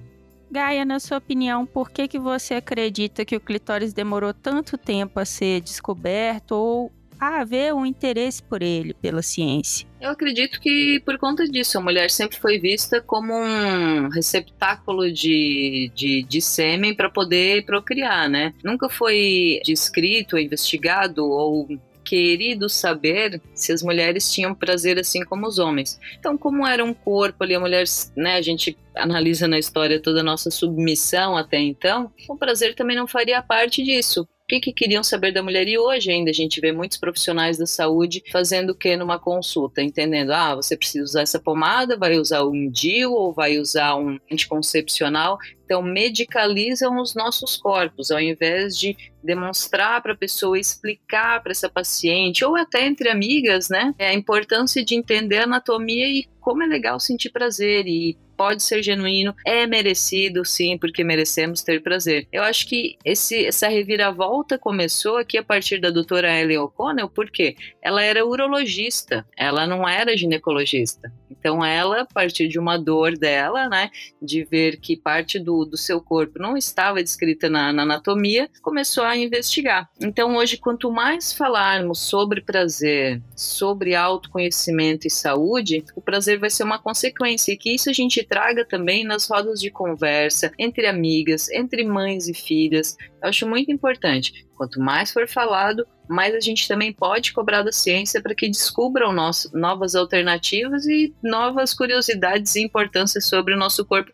Gaia, 0.49 0.85
na 0.85 0.99
sua 0.99 1.17
opinião, 1.17 1.65
por 1.65 1.89
que, 1.89 2.07
que 2.07 2.19
você 2.19 2.53
acredita 2.53 3.25
que 3.25 3.35
o 3.35 3.39
clitóris 3.41 3.91
demorou 3.91 4.33
tanto 4.33 4.77
tempo 4.77 5.19
a 5.19 5.25
ser 5.25 5.61
descoberto 5.61 6.51
ou 6.51 6.91
haver 7.27 7.73
um 7.73 7.85
interesse 7.85 8.41
por 8.41 8.61
ele, 8.61 8.93
pela 8.93 9.21
ciência? 9.21 9.87
Eu 9.99 10.09
acredito 10.09 10.59
que 10.59 10.99
por 11.05 11.17
conta 11.17 11.45
disso, 11.45 11.77
a 11.77 11.81
mulher 11.81 12.11
sempre 12.11 12.37
foi 12.37 12.59
vista 12.59 13.01
como 13.01 13.33
um 13.33 14.09
receptáculo 14.09 15.11
de, 15.11 15.91
de, 15.95 16.23
de 16.23 16.41
sêmen 16.41 16.93
para 16.93 17.09
poder 17.09 17.65
procriar, 17.65 18.29
né? 18.29 18.53
Nunca 18.63 18.89
foi 18.89 19.61
descrito, 19.63 20.37
investigado 20.37 21.25
ou 21.25 21.67
querido 22.03 22.69
saber 22.69 23.41
se 23.55 23.71
as 23.71 23.81
mulheres 23.81 24.31
tinham 24.31 24.53
prazer 24.53 24.99
assim 24.99 25.23
como 25.23 25.47
os 25.47 25.57
homens. 25.57 25.99
Então, 26.19 26.37
como 26.37 26.67
era 26.67 26.83
um 26.83 26.93
corpo 26.93 27.43
ali, 27.43 27.55
a 27.55 27.59
mulher, 27.59 27.85
né, 28.15 28.35
a 28.35 28.41
gente 28.41 28.77
analisa 28.95 29.47
na 29.47 29.57
história 29.57 30.01
toda 30.01 30.19
a 30.19 30.23
nossa 30.23 30.51
submissão 30.51 31.35
até 31.37 31.59
então, 31.59 32.11
o 32.27 32.35
prazer 32.35 32.75
também 32.75 32.95
não 32.95 33.07
faria 33.07 33.41
parte 33.41 33.81
disso 33.83 34.27
que, 34.53 34.59
que 34.59 34.73
queriam 34.73 35.03
saber 35.03 35.31
da 35.31 35.41
mulher. 35.41 35.67
E 35.67 35.77
hoje 35.77 36.11
ainda 36.11 36.29
a 36.29 36.33
gente 36.33 36.59
vê 36.59 36.71
muitos 36.71 36.97
profissionais 36.97 37.57
da 37.57 37.65
saúde 37.65 38.21
fazendo 38.31 38.71
o 38.71 38.75
que 38.75 38.95
numa 38.95 39.17
consulta, 39.17 39.81
entendendo? 39.81 40.31
Ah, 40.31 40.55
você 40.55 40.75
precisa 40.75 41.03
usar 41.03 41.21
essa 41.21 41.39
pomada, 41.39 41.97
vai 41.97 42.17
usar 42.17 42.43
um 42.43 42.69
DIU 42.69 43.13
ou 43.13 43.33
vai 43.33 43.57
usar 43.57 43.95
um 43.95 44.17
anticoncepcional. 44.31 45.37
Então, 45.65 45.81
medicalizam 45.81 46.99
os 47.01 47.15
nossos 47.15 47.57
corpos, 47.57 48.11
ao 48.11 48.19
invés 48.19 48.77
de 48.77 48.95
demonstrar 49.23 50.01
para 50.01 50.13
a 50.13 50.17
pessoa, 50.17 50.59
explicar 50.59 51.41
para 51.41 51.51
essa 51.51 51.69
paciente, 51.69 52.43
ou 52.43 52.55
até 52.55 52.85
entre 52.85 53.09
amigas, 53.09 53.69
né, 53.69 53.95
a 53.97 54.13
importância 54.13 54.83
de 54.83 54.95
entender 54.95 55.37
a 55.37 55.43
anatomia 55.43 56.07
e 56.07 56.27
como 56.41 56.61
é 56.61 56.67
legal 56.67 56.99
sentir 56.99 57.31
prazer 57.31 57.87
e 57.87 58.17
pode 58.43 58.61
ser 58.61 58.83
genuíno, 58.83 59.33
é 59.45 59.65
merecido 59.65 60.43
sim, 60.43 60.77
porque 60.77 61.01
merecemos 61.01 61.61
ter 61.61 61.81
prazer. 61.81 62.27
Eu 62.29 62.43
acho 62.43 62.67
que 62.67 62.97
esse, 63.05 63.45
essa 63.45 63.69
reviravolta 63.69 64.57
começou 64.57 65.15
aqui 65.15 65.37
a 65.37 65.43
partir 65.43 65.79
da 65.79 65.89
doutora 65.89 66.41
Ellen 66.41 66.57
O'Connell, 66.57 67.07
porque 67.07 67.55
ela 67.81 68.03
era 68.03 68.25
urologista, 68.25 69.25
ela 69.37 69.65
não 69.65 69.87
era 69.87 70.17
ginecologista. 70.17 71.09
Então 71.43 71.63
ela, 71.63 72.01
a 72.01 72.05
partir 72.05 72.47
de 72.47 72.57
uma 72.57 72.77
dor 72.77 73.17
dela, 73.17 73.67
né, 73.67 73.89
de 74.21 74.45
ver 74.45 74.77
que 74.79 74.95
parte 74.95 75.37
do, 75.39 75.65
do 75.65 75.75
seu 75.75 75.99
corpo 75.99 76.39
não 76.39 76.55
estava 76.55 77.03
descrita 77.03 77.49
na, 77.49 77.73
na 77.73 77.83
anatomia, 77.83 78.49
começou 78.61 79.03
a 79.03 79.17
investigar. 79.17 79.89
Então 79.99 80.35
hoje, 80.35 80.57
quanto 80.57 80.91
mais 80.91 81.33
falarmos 81.33 81.99
sobre 81.99 82.39
prazer, 82.39 83.21
sobre 83.35 83.95
autoconhecimento 83.95 85.05
e 85.05 85.09
saúde, 85.09 85.83
o 85.95 86.01
prazer 86.01 86.39
vai 86.39 86.49
ser 86.49 86.63
uma 86.63 86.79
consequência 86.79 87.51
e 87.51 87.57
que 87.57 87.73
isso 87.73 87.89
a 87.89 87.93
gente 87.93 88.23
traga 88.33 88.65
também 88.65 89.03
nas 89.05 89.27
rodas 89.27 89.59
de 89.59 89.69
conversa, 89.69 90.51
entre 90.57 90.87
amigas, 90.87 91.51
entre 91.51 91.83
mães 91.85 92.27
e 92.27 92.33
filhas. 92.33 92.97
Eu 93.21 93.29
acho 93.29 93.47
muito 93.47 93.71
importante. 93.71 94.47
Quanto 94.57 94.79
mais 94.79 95.11
for 95.11 95.27
falado, 95.27 95.85
mais 96.09 96.33
a 96.33 96.39
gente 96.39 96.67
também 96.67 96.91
pode 96.91 97.31
cobrar 97.31 97.61
da 97.61 97.71
ciência 97.71 98.19
para 98.23 98.33
que 98.33 98.49
descubram 98.49 99.13
novas 99.53 99.93
alternativas 99.93 100.87
e 100.87 101.13
novas 101.21 101.75
curiosidades 101.75 102.55
e 102.55 102.63
importâncias 102.63 103.25
sobre 103.25 103.53
o 103.53 103.57
nosso 103.57 103.85
corpo, 103.85 104.11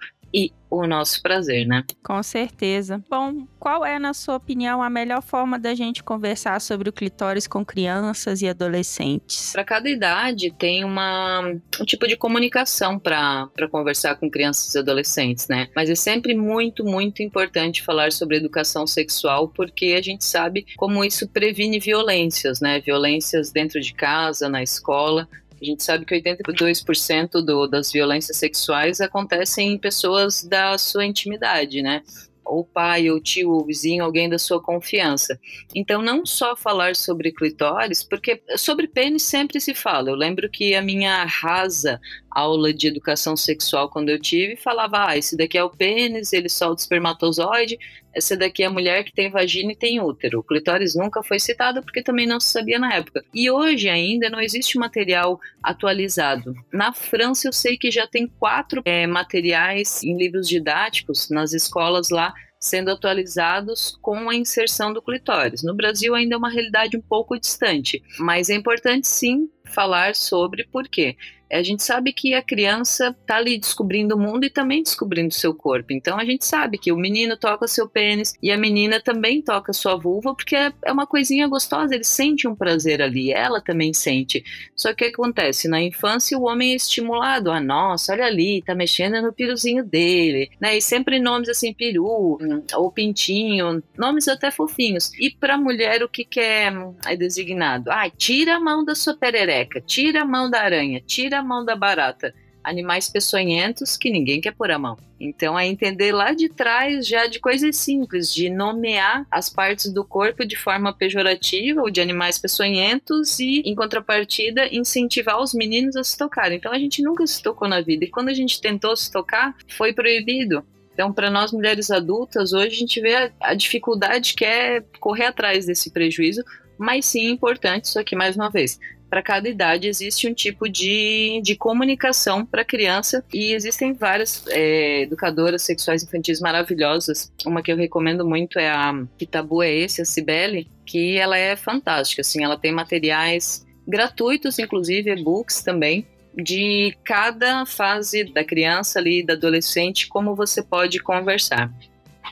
o 0.69 0.85
nosso 0.85 1.21
prazer, 1.21 1.65
né? 1.65 1.83
Com 2.03 2.21
certeza. 2.21 3.03
Bom, 3.09 3.47
qual 3.59 3.85
é, 3.85 3.97
na 3.97 4.13
sua 4.13 4.35
opinião, 4.35 4.83
a 4.83 4.89
melhor 4.89 5.21
forma 5.21 5.57
da 5.57 5.73
gente 5.73 6.03
conversar 6.03 6.61
sobre 6.61 6.89
o 6.89 6.93
clitóris 6.93 7.47
com 7.47 7.65
crianças 7.65 8.41
e 8.41 8.47
adolescentes? 8.47 9.51
Para 9.51 9.63
cada 9.63 9.89
idade 9.89 10.51
tem 10.51 10.83
uma, 10.83 11.41
um 11.41 11.85
tipo 11.85 12.07
de 12.07 12.15
comunicação 12.15 12.99
para 12.99 13.49
conversar 13.71 14.15
com 14.15 14.29
crianças 14.29 14.75
e 14.75 14.79
adolescentes, 14.79 15.47
né? 15.47 15.67
Mas 15.75 15.89
é 15.89 15.95
sempre 15.95 16.35
muito, 16.35 16.85
muito 16.85 17.23
importante 17.23 17.83
falar 17.83 18.11
sobre 18.11 18.37
educação 18.37 18.85
sexual 18.85 19.47
porque 19.47 19.95
a 19.97 20.01
gente 20.01 20.23
sabe 20.23 20.65
como 20.77 21.03
isso 21.03 21.27
previne 21.27 21.79
violências, 21.79 22.59
né? 22.61 22.79
Violências 22.79 23.51
dentro 23.51 23.79
de 23.81 23.93
casa, 23.93 24.47
na 24.47 24.61
escola. 24.61 25.27
A 25.61 25.65
gente 25.65 25.83
sabe 25.83 26.05
que 26.05 26.15
82% 26.15 27.41
do, 27.41 27.67
das 27.67 27.91
violências 27.91 28.37
sexuais 28.37 29.01
acontecem 29.01 29.73
em 29.73 29.77
pessoas 29.77 30.43
da 30.43 30.77
sua 30.77 31.05
intimidade, 31.05 31.81
né? 31.81 32.01
ou 32.49 32.65
pai, 32.65 33.09
ou 33.09 33.19
tio, 33.19 33.51
ou 33.51 33.65
vizinho, 33.65 34.03
alguém 34.03 34.27
da 34.27 34.39
sua 34.39 34.61
confiança. 34.61 35.39
Então, 35.73 36.01
não 36.01 36.25
só 36.25 36.55
falar 36.55 36.95
sobre 36.95 37.31
clitóris, 37.31 38.03
porque 38.03 38.41
sobre 38.57 38.87
pênis 38.87 39.23
sempre 39.23 39.61
se 39.61 39.73
fala. 39.73 40.09
Eu 40.09 40.15
lembro 40.15 40.49
que 40.49 40.73
a 40.73 40.81
minha 40.81 41.23
rasa 41.25 42.01
aula 42.31 42.73
de 42.73 42.87
educação 42.87 43.35
sexual 43.37 43.89
quando 43.89 44.09
eu 44.09 44.19
tive, 44.19 44.55
falava: 44.55 45.09
ah, 45.09 45.17
esse 45.17 45.37
daqui 45.37 45.57
é 45.57 45.63
o 45.63 45.69
pênis, 45.69 46.33
ele 46.33 46.49
solta 46.49 46.81
espermatozoide, 46.81 47.77
essa 48.13 48.35
daqui 48.35 48.63
é 48.63 48.65
a 48.65 48.71
mulher 48.71 49.03
que 49.03 49.13
tem 49.13 49.29
vagina 49.29 49.71
e 49.71 49.75
tem 49.75 50.01
útero. 50.01 50.39
O 50.39 50.43
clitóris 50.43 50.95
nunca 50.95 51.21
foi 51.23 51.39
citado 51.39 51.81
porque 51.81 52.03
também 52.03 52.27
não 52.27 52.39
se 52.39 52.51
sabia 52.51 52.79
na 52.79 52.93
época. 52.93 53.23
E 53.33 53.49
hoje 53.49 53.89
ainda 53.89 54.29
não 54.29 54.41
existe 54.41 54.77
material 54.77 55.39
atualizado. 55.61 56.53
Na 56.73 56.91
França 56.91 57.47
eu 57.47 57.53
sei 57.53 57.77
que 57.77 57.91
já 57.91 58.07
tem 58.07 58.27
quatro 58.27 58.81
é, 58.85 59.05
materiais 59.05 60.03
em 60.03 60.17
livros 60.17 60.47
didáticos 60.47 61.29
nas 61.29 61.53
escolas 61.53 62.09
lá 62.09 62.33
sendo 62.59 62.91
atualizados 62.91 63.97
com 64.01 64.29
a 64.29 64.35
inserção 64.35 64.91
do 64.91 65.01
clitóris. 65.01 65.63
No 65.63 65.73
Brasil 65.73 66.13
ainda 66.13 66.35
é 66.35 66.37
uma 66.37 66.49
realidade 66.49 66.97
um 66.97 67.01
pouco 67.01 67.39
distante, 67.39 68.03
mas 68.19 68.49
é 68.49 68.55
importante 68.55 69.07
sim 69.07 69.49
falar 69.65 70.13
sobre 70.13 70.65
por 70.65 70.87
quê 70.89 71.15
a 71.51 71.63
gente 71.63 71.83
sabe 71.83 72.13
que 72.13 72.33
a 72.33 72.41
criança 72.41 73.15
está 73.19 73.37
ali 73.37 73.57
descobrindo 73.57 74.15
o 74.15 74.19
mundo 74.19 74.45
e 74.45 74.49
também 74.49 74.83
descobrindo 74.83 75.29
o 75.29 75.33
seu 75.33 75.53
corpo. 75.53 75.91
Então 75.91 76.17
a 76.19 76.25
gente 76.25 76.45
sabe 76.45 76.77
que 76.77 76.91
o 76.91 76.97
menino 76.97 77.35
toca 77.35 77.67
seu 77.67 77.87
pênis 77.87 78.33
e 78.41 78.51
a 78.51 78.57
menina 78.57 79.01
também 79.01 79.41
toca 79.41 79.73
sua 79.73 79.95
vulva, 79.95 80.35
porque 80.35 80.55
é, 80.55 80.71
é 80.85 80.91
uma 80.91 81.07
coisinha 81.07 81.47
gostosa, 81.47 81.95
ele 81.95 82.03
sente 82.03 82.47
um 82.47 82.55
prazer 82.55 83.01
ali, 83.01 83.31
ela 83.31 83.61
também 83.61 83.93
sente. 83.93 84.43
Só 84.75 84.93
que 84.93 85.05
o 85.05 85.07
que 85.07 85.13
acontece? 85.15 85.67
Na 85.67 85.81
infância 85.81 86.37
o 86.37 86.43
homem 86.43 86.73
é 86.73 86.75
estimulado, 86.75 87.51
ah, 87.51 87.59
nossa, 87.59 88.13
olha 88.13 88.25
ali, 88.25 88.61
tá 88.61 88.75
mexendo 88.75 89.21
no 89.21 89.33
piruzinho 89.33 89.83
dele, 89.83 90.51
né? 90.59 90.77
E 90.77 90.81
sempre 90.81 91.19
nomes 91.19 91.49
assim, 91.49 91.73
peru, 91.73 92.37
ou 92.75 92.91
pintinho, 92.91 93.81
nomes 93.97 94.27
até 94.27 94.51
fofinhos. 94.51 95.11
E 95.19 95.31
para 95.31 95.57
mulher 95.57 96.03
o 96.03 96.09
que, 96.09 96.23
que 96.23 96.39
é, 96.39 96.71
é 97.05 97.15
designado? 97.15 97.89
Ah, 97.91 98.09
tira 98.09 98.55
a 98.55 98.59
mão 98.59 98.83
da 98.83 98.93
sua 98.93 99.15
perereca, 99.15 99.81
tira 99.81 100.21
a 100.21 100.25
mão 100.25 100.49
da 100.49 100.61
aranha, 100.61 101.01
tira 101.05 101.38
a 101.39 101.43
mão 101.43 101.65
da 101.65 101.75
barata? 101.75 102.33
Animais 102.63 103.09
peçonhentos 103.09 103.97
que 103.97 104.11
ninguém 104.11 104.41
quer 104.41 104.53
pôr 104.53 104.69
a 104.69 104.77
mão. 104.77 104.97
Então, 105.19 105.57
é 105.57 105.65
entender 105.65 106.11
lá 106.11 106.33
de 106.33 106.49
trás 106.49 107.07
já 107.07 107.27
de 107.27 107.39
coisas 107.39 107.75
simples, 107.77 108.33
de 108.33 108.49
nomear 108.49 109.25
as 109.31 109.49
partes 109.49 109.91
do 109.91 110.05
corpo 110.05 110.45
de 110.45 110.55
forma 110.55 110.93
pejorativa 110.93 111.81
ou 111.81 111.89
de 111.89 111.99
animais 111.99 112.37
peçonhentos 112.37 113.39
e, 113.39 113.61
em 113.61 113.75
contrapartida, 113.75 114.73
incentivar 114.73 115.41
os 115.41 115.53
meninos 115.53 115.95
a 115.95 116.03
se 116.03 116.17
tocar. 116.17 116.51
Então, 116.51 116.71
a 116.71 116.79
gente 116.79 117.01
nunca 117.01 117.25
se 117.25 117.41
tocou 117.41 117.67
na 117.67 117.81
vida 117.81 118.05
e 118.05 118.09
quando 118.09 118.29
a 118.29 118.33
gente 118.33 118.61
tentou 118.61 118.95
se 118.95 119.11
tocar, 119.11 119.55
foi 119.67 119.93
proibido. 119.93 120.63
Então, 120.93 121.13
para 121.13 121.29
nós 121.29 121.53
mulheres 121.53 121.89
adultas, 121.89 122.51
hoje 122.51 122.75
a 122.75 122.79
gente 122.79 122.99
vê 122.99 123.15
a, 123.15 123.31
a 123.39 123.53
dificuldade 123.53 124.33
que 124.33 124.43
é 124.43 124.81
correr 124.99 125.27
atrás 125.27 125.65
desse 125.65 125.91
prejuízo, 125.91 126.43
mas 126.77 127.05
sim 127.05 127.29
importante, 127.29 127.85
isso 127.85 127.99
aqui 127.99 128.15
mais 128.15 128.35
uma 128.35 128.49
vez, 128.49 128.77
para 129.09 129.23
cada 129.23 129.49
idade 129.49 129.87
existe 129.87 130.27
um 130.27 130.33
tipo 130.33 130.69
de, 130.69 131.41
de 131.43 131.55
comunicação 131.55 132.45
para 132.45 132.61
a 132.61 132.65
criança 132.65 133.23
e 133.33 133.53
existem 133.53 133.93
várias 133.93 134.45
é, 134.47 135.01
educadoras 135.01 135.63
sexuais 135.63 136.03
infantis 136.03 136.39
maravilhosas. 136.39 137.31
Uma 137.45 137.61
que 137.61 137.71
eu 137.71 137.77
recomendo 137.77 138.25
muito 138.25 138.59
é 138.59 138.69
a 138.69 138.93
Que 139.17 139.25
Tabu 139.25 139.63
é 139.63 139.73
Esse, 139.73 140.01
a 140.01 140.05
Cibele, 140.05 140.69
que 140.85 141.17
ela 141.17 141.37
é 141.37 141.55
fantástica, 141.55 142.21
assim, 142.21 142.43
ela 142.43 142.57
tem 142.57 142.71
materiais 142.71 143.65
gratuitos, 143.87 144.59
inclusive 144.59 145.11
e-books 145.11 145.63
também, 145.63 146.05
de 146.35 146.95
cada 147.03 147.65
fase 147.65 148.23
da 148.23 148.43
criança 148.43 148.99
ali, 148.99 149.25
da 149.25 149.33
adolescente, 149.33 150.07
como 150.07 150.35
você 150.35 150.61
pode 150.61 150.99
conversar. 150.99 151.71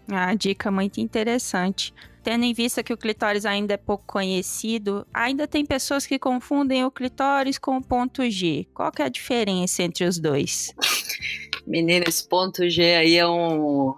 Ah, 0.10 0.34
dica 0.36 0.70
muito 0.70 1.02
interessante 1.02 1.94
tendo 2.28 2.44
em 2.44 2.52
vista 2.52 2.84
que 2.84 2.92
o 2.92 2.98
clitóris 2.98 3.46
ainda 3.46 3.76
é 3.76 3.78
pouco 3.78 4.04
conhecido, 4.06 5.08
ainda 5.14 5.48
tem 5.48 5.66
pessoas 5.66 6.06
que 6.06 6.20
confundem 6.20 6.84
o 6.84 6.92
clitóris 6.92 7.58
com 7.58 7.78
o 7.78 7.82
ponto 7.82 8.30
G. 8.30 8.68
Qual 8.74 8.92
que 8.92 9.02
é 9.02 9.06
a 9.06 9.10
diferença 9.10 9.82
entre 9.82 10.04
os 10.04 10.20
dois? 10.20 10.76
Menina, 11.66 12.04
esse 12.06 12.28
ponto 12.28 12.70
G 12.70 12.96
aí 12.96 13.16
é 13.16 13.26
um. 13.26 13.94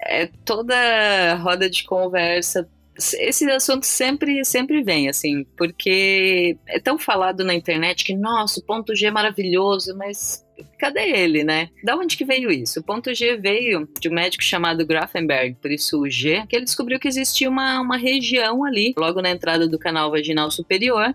É 0.00 0.26
toda 0.44 1.36
roda 1.36 1.70
de 1.70 1.84
conversa. 1.84 2.68
Esse 3.14 3.50
assunto 3.50 3.84
sempre, 3.84 4.44
sempre 4.44 4.82
vem, 4.82 5.08
assim, 5.08 5.44
porque 5.56 6.56
é 6.68 6.78
tão 6.80 6.98
falado 6.98 7.44
na 7.44 7.54
internet 7.54 8.04
que, 8.04 8.14
nossa, 8.14 8.60
o 8.60 8.64
ponto 8.64 8.94
G 8.94 9.06
é 9.06 9.10
maravilhoso, 9.10 9.96
mas 9.96 10.44
cadê 10.78 11.10
ele, 11.10 11.44
né? 11.44 11.68
Da 11.84 11.96
onde 11.96 12.16
que 12.16 12.24
veio 12.24 12.50
isso? 12.50 12.80
O 12.80 12.84
ponto 12.84 13.12
G 13.14 13.36
veio 13.36 13.88
de 14.00 14.08
um 14.08 14.12
médico 14.12 14.44
chamado 14.44 14.86
Grafenberg, 14.86 15.56
por 15.60 15.70
isso 15.70 16.00
o 16.00 16.08
G, 16.08 16.44
que 16.48 16.56
ele 16.56 16.64
descobriu 16.64 17.00
que 17.00 17.08
existia 17.08 17.48
uma, 17.48 17.80
uma 17.80 17.96
região 17.96 18.64
ali, 18.64 18.94
logo 18.96 19.20
na 19.20 19.30
entrada 19.30 19.68
do 19.68 19.78
canal 19.78 20.10
vaginal 20.10 20.50
superior, 20.50 21.14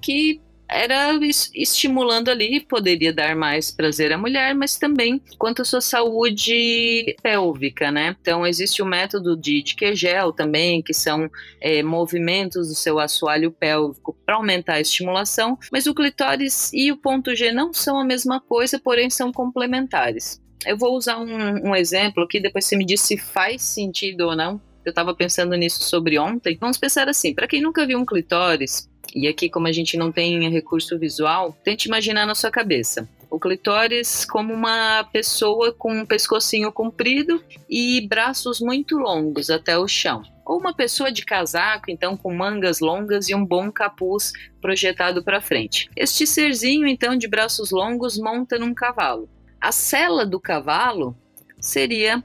que 0.00 0.40
era 0.68 1.18
estimulando 1.54 2.28
ali, 2.28 2.60
poderia 2.60 3.12
dar 3.12 3.34
mais 3.34 3.70
prazer 3.70 4.12
à 4.12 4.18
mulher, 4.18 4.54
mas 4.54 4.76
também 4.76 5.20
quanto 5.38 5.62
à 5.62 5.64
sua 5.64 5.80
saúde 5.80 7.16
pélvica, 7.22 7.90
né? 7.90 8.14
Então 8.20 8.46
existe 8.46 8.82
o 8.82 8.86
método 8.86 9.36
de, 9.36 9.62
de 9.62 9.74
Kegel 9.74 10.32
também, 10.32 10.82
que 10.82 10.92
são 10.92 11.30
é, 11.60 11.82
movimentos 11.82 12.68
do 12.68 12.74
seu 12.74 12.98
assoalho 12.98 13.50
pélvico 13.50 14.16
para 14.26 14.36
aumentar 14.36 14.74
a 14.74 14.80
estimulação, 14.80 15.58
mas 15.72 15.86
o 15.86 15.94
clitóris 15.94 16.70
e 16.72 16.92
o 16.92 16.96
ponto 16.96 17.34
G 17.34 17.50
não 17.50 17.72
são 17.72 17.98
a 17.98 18.04
mesma 18.04 18.40
coisa, 18.40 18.78
porém 18.78 19.08
são 19.08 19.32
complementares. 19.32 20.40
Eu 20.66 20.76
vou 20.76 20.96
usar 20.96 21.18
um, 21.18 21.68
um 21.68 21.74
exemplo 21.74 22.24
aqui, 22.24 22.40
depois 22.40 22.64
você 22.64 22.76
me 22.76 22.84
diz 22.84 23.00
se 23.00 23.16
faz 23.16 23.62
sentido 23.62 24.22
ou 24.22 24.36
não. 24.36 24.60
Eu 24.84 24.90
estava 24.90 25.14
pensando 25.14 25.54
nisso 25.54 25.84
sobre 25.84 26.18
ontem. 26.18 26.56
Vamos 26.60 26.78
pensar 26.78 27.08
assim: 27.08 27.34
para 27.34 27.46
quem 27.46 27.60
nunca 27.60 27.86
viu 27.86 27.98
um 27.98 28.06
clitóris, 28.06 28.88
e 29.14 29.26
aqui, 29.26 29.48
como 29.48 29.66
a 29.66 29.72
gente 29.72 29.96
não 29.96 30.12
tem 30.12 30.48
recurso 30.50 30.98
visual, 30.98 31.56
tente 31.64 31.88
imaginar 31.88 32.26
na 32.26 32.34
sua 32.34 32.50
cabeça. 32.50 33.08
O 33.30 33.38
clitóris 33.38 34.24
como 34.24 34.54
uma 34.54 35.04
pessoa 35.12 35.72
com 35.72 35.92
um 35.92 36.06
pescocinho 36.06 36.72
comprido 36.72 37.42
e 37.68 38.06
braços 38.06 38.60
muito 38.60 38.96
longos 38.96 39.50
até 39.50 39.78
o 39.78 39.86
chão. 39.86 40.22
Ou 40.46 40.58
uma 40.58 40.74
pessoa 40.74 41.12
de 41.12 41.24
casaco, 41.26 41.90
então 41.90 42.16
com 42.16 42.34
mangas 42.34 42.80
longas 42.80 43.28
e 43.28 43.34
um 43.34 43.44
bom 43.44 43.70
capuz 43.70 44.32
projetado 44.62 45.22
para 45.22 45.42
frente. 45.42 45.90
Este 45.94 46.26
serzinho, 46.26 46.86
então, 46.86 47.16
de 47.16 47.28
braços 47.28 47.70
longos 47.70 48.18
monta 48.18 48.58
num 48.58 48.72
cavalo. 48.72 49.28
A 49.60 49.72
sela 49.72 50.24
do 50.24 50.40
cavalo 50.40 51.14
seria 51.60 52.24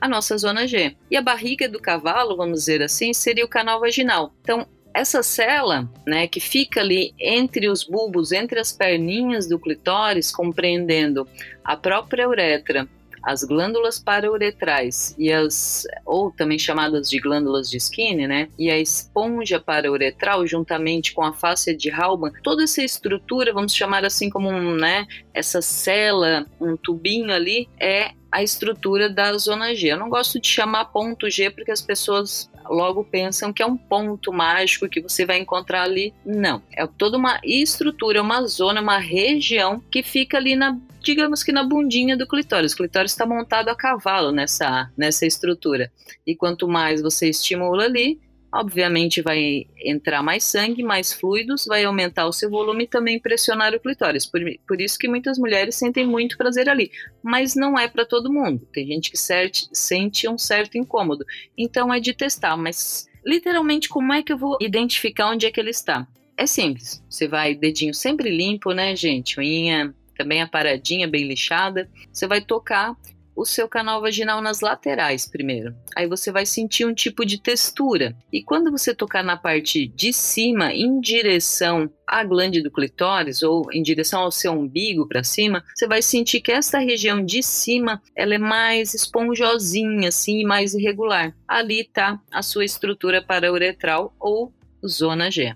a 0.00 0.08
nossa 0.08 0.36
zona 0.36 0.66
G. 0.66 0.96
E 1.08 1.16
a 1.16 1.22
barriga 1.22 1.68
do 1.68 1.80
cavalo, 1.80 2.36
vamos 2.36 2.60
dizer 2.60 2.82
assim, 2.82 3.12
seria 3.12 3.44
o 3.44 3.48
canal 3.48 3.78
vaginal. 3.78 4.32
Então, 4.40 4.66
essa 4.94 5.22
cela, 5.22 5.88
né, 6.06 6.26
que 6.26 6.40
fica 6.40 6.80
ali 6.80 7.14
entre 7.18 7.68
os 7.68 7.84
bulbos, 7.84 8.32
entre 8.32 8.60
as 8.60 8.72
perninhas 8.72 9.48
do 9.48 9.58
clitóris, 9.58 10.30
compreendendo 10.30 11.26
a 11.64 11.76
própria 11.76 12.28
uretra, 12.28 12.88
as 13.22 13.44
glândulas 13.44 14.00
parauretrais 14.00 15.14
e 15.16 15.32
as 15.32 15.86
ou 16.04 16.32
também 16.32 16.58
chamadas 16.58 17.08
de 17.08 17.20
glândulas 17.20 17.70
de 17.70 17.76
Skinner, 17.76 18.28
né, 18.28 18.48
e 18.58 18.70
a 18.70 18.78
esponja 18.78 19.60
parauretral 19.60 20.46
juntamente 20.46 21.14
com 21.14 21.22
a 21.22 21.32
face 21.32 21.74
de 21.74 21.90
Halban, 21.90 22.32
toda 22.42 22.64
essa 22.64 22.82
estrutura, 22.82 23.52
vamos 23.52 23.74
chamar 23.74 24.04
assim 24.04 24.28
como 24.28 24.48
um, 24.48 24.74
né, 24.74 25.06
essa 25.32 25.62
cela, 25.62 26.46
um 26.60 26.76
tubinho 26.76 27.32
ali 27.32 27.68
é 27.78 28.10
a 28.30 28.42
estrutura 28.42 29.10
da 29.10 29.36
zona 29.36 29.74
G. 29.74 29.88
Eu 29.88 29.98
não 29.98 30.08
gosto 30.08 30.40
de 30.40 30.48
chamar 30.48 30.86
ponto 30.86 31.28
G 31.28 31.50
porque 31.50 31.70
as 31.70 31.82
pessoas 31.82 32.50
logo 32.68 33.04
pensam 33.04 33.52
que 33.52 33.62
é 33.62 33.66
um 33.66 33.76
ponto 33.76 34.32
mágico 34.32 34.88
que 34.88 35.00
você 35.00 35.24
vai 35.26 35.38
encontrar 35.38 35.82
ali. 35.82 36.12
Não, 36.24 36.62
é 36.72 36.86
toda 36.86 37.16
uma 37.16 37.40
estrutura, 37.44 38.22
uma 38.22 38.46
zona, 38.46 38.80
uma 38.80 38.98
região 38.98 39.80
que 39.90 40.02
fica 40.02 40.36
ali 40.36 40.56
na 40.56 40.76
digamos 41.02 41.42
que 41.42 41.50
na 41.50 41.64
bundinha 41.64 42.16
do 42.16 42.26
clitóris. 42.26 42.72
O 42.72 42.76
clitóris 42.76 43.10
está 43.10 43.26
montado 43.26 43.68
a 43.68 43.74
cavalo 43.74 44.30
nessa, 44.30 44.88
nessa 44.96 45.26
estrutura. 45.26 45.90
E 46.24 46.36
quanto 46.36 46.68
mais 46.68 47.02
você 47.02 47.28
estimula 47.28 47.84
ali, 47.84 48.20
obviamente 48.52 49.22
vai 49.22 49.66
entrar 49.82 50.22
mais 50.22 50.44
sangue, 50.44 50.82
mais 50.82 51.12
fluidos, 51.12 51.64
vai 51.66 51.84
aumentar 51.84 52.26
o 52.26 52.32
seu 52.32 52.50
volume 52.50 52.84
e 52.84 52.88
também 52.88 53.18
pressionar 53.18 53.74
o 53.74 53.80
clitóris. 53.80 54.26
Por, 54.26 54.40
por 54.68 54.80
isso 54.80 54.98
que 54.98 55.08
muitas 55.08 55.38
mulheres 55.38 55.76
sentem 55.76 56.06
muito 56.06 56.36
prazer 56.36 56.68
ali. 56.68 56.90
Mas 57.22 57.54
não 57.54 57.78
é 57.78 57.88
para 57.88 58.04
todo 58.04 58.32
mundo. 58.32 58.68
Tem 58.72 58.86
gente 58.86 59.10
que 59.10 59.16
sente, 59.16 59.68
sente 59.72 60.28
um 60.28 60.36
certo 60.36 60.76
incômodo. 60.76 61.24
Então 61.56 61.92
é 61.92 61.98
de 61.98 62.12
testar, 62.12 62.56
mas 62.56 63.08
literalmente 63.24 63.88
como 63.88 64.12
é 64.12 64.22
que 64.22 64.32
eu 64.32 64.38
vou 64.38 64.58
identificar 64.60 65.30
onde 65.30 65.46
é 65.46 65.50
que 65.50 65.58
ele 65.58 65.70
está? 65.70 66.06
É 66.36 66.46
simples. 66.46 67.02
Você 67.08 67.26
vai 67.26 67.54
dedinho 67.54 67.94
sempre 67.94 68.30
limpo, 68.30 68.72
né, 68.72 68.94
gente? 68.96 69.38
Unha 69.38 69.94
também 70.16 70.42
a 70.42 70.46
paradinha 70.46 71.08
bem 71.08 71.26
lixada. 71.26 71.88
Você 72.12 72.26
vai 72.26 72.40
tocar 72.40 72.96
o 73.34 73.44
seu 73.44 73.68
canal 73.68 74.00
vaginal 74.00 74.40
nas 74.40 74.60
laterais 74.60 75.26
primeiro. 75.26 75.74
Aí 75.96 76.06
você 76.06 76.30
vai 76.30 76.46
sentir 76.46 76.84
um 76.84 76.94
tipo 76.94 77.24
de 77.24 77.40
textura. 77.40 78.16
E 78.32 78.42
quando 78.42 78.70
você 78.70 78.94
tocar 78.94 79.22
na 79.22 79.36
parte 79.36 79.86
de 79.88 80.12
cima, 80.12 80.72
em 80.72 81.00
direção 81.00 81.90
à 82.06 82.22
glande 82.22 82.62
do 82.62 82.70
clitóris 82.70 83.42
ou 83.42 83.70
em 83.72 83.82
direção 83.82 84.20
ao 84.20 84.30
seu 84.30 84.52
umbigo 84.52 85.08
para 85.08 85.24
cima, 85.24 85.64
você 85.74 85.86
vai 85.86 86.02
sentir 86.02 86.40
que 86.40 86.52
esta 86.52 86.78
região 86.78 87.24
de 87.24 87.42
cima 87.42 88.02
ela 88.14 88.34
é 88.34 88.38
mais 88.38 88.94
esponjosinha, 88.94 90.08
assim, 90.08 90.44
mais 90.44 90.74
irregular. 90.74 91.34
Ali 91.48 91.80
está 91.80 92.20
a 92.30 92.42
sua 92.42 92.64
estrutura 92.64 93.22
para 93.22 93.52
uretral 93.52 94.14
ou 94.20 94.52
zona 94.86 95.30
G. 95.30 95.54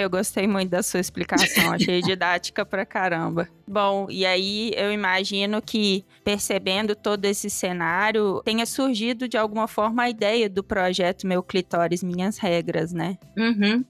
Eu 0.00 0.10
gostei 0.10 0.46
muito 0.46 0.70
da 0.70 0.82
sua 0.82 1.00
explicação, 1.00 1.72
achei 1.72 2.00
didática 2.02 2.64
pra 2.64 2.86
caramba. 2.86 3.48
Bom, 3.66 4.06
e 4.08 4.24
aí 4.24 4.72
eu 4.76 4.92
imagino 4.92 5.60
que, 5.60 6.04
percebendo 6.24 6.94
todo 6.94 7.24
esse 7.24 7.50
cenário, 7.50 8.40
tenha 8.44 8.64
surgido 8.64 9.28
de 9.28 9.36
alguma 9.36 9.68
forma 9.68 10.04
a 10.04 10.10
ideia 10.10 10.48
do 10.48 10.62
projeto 10.62 11.26
Meu 11.26 11.42
Clitóris 11.42 12.02
Minhas 12.02 12.38
Regras, 12.38 12.92
né? 12.92 13.18
Uhum 13.36 13.84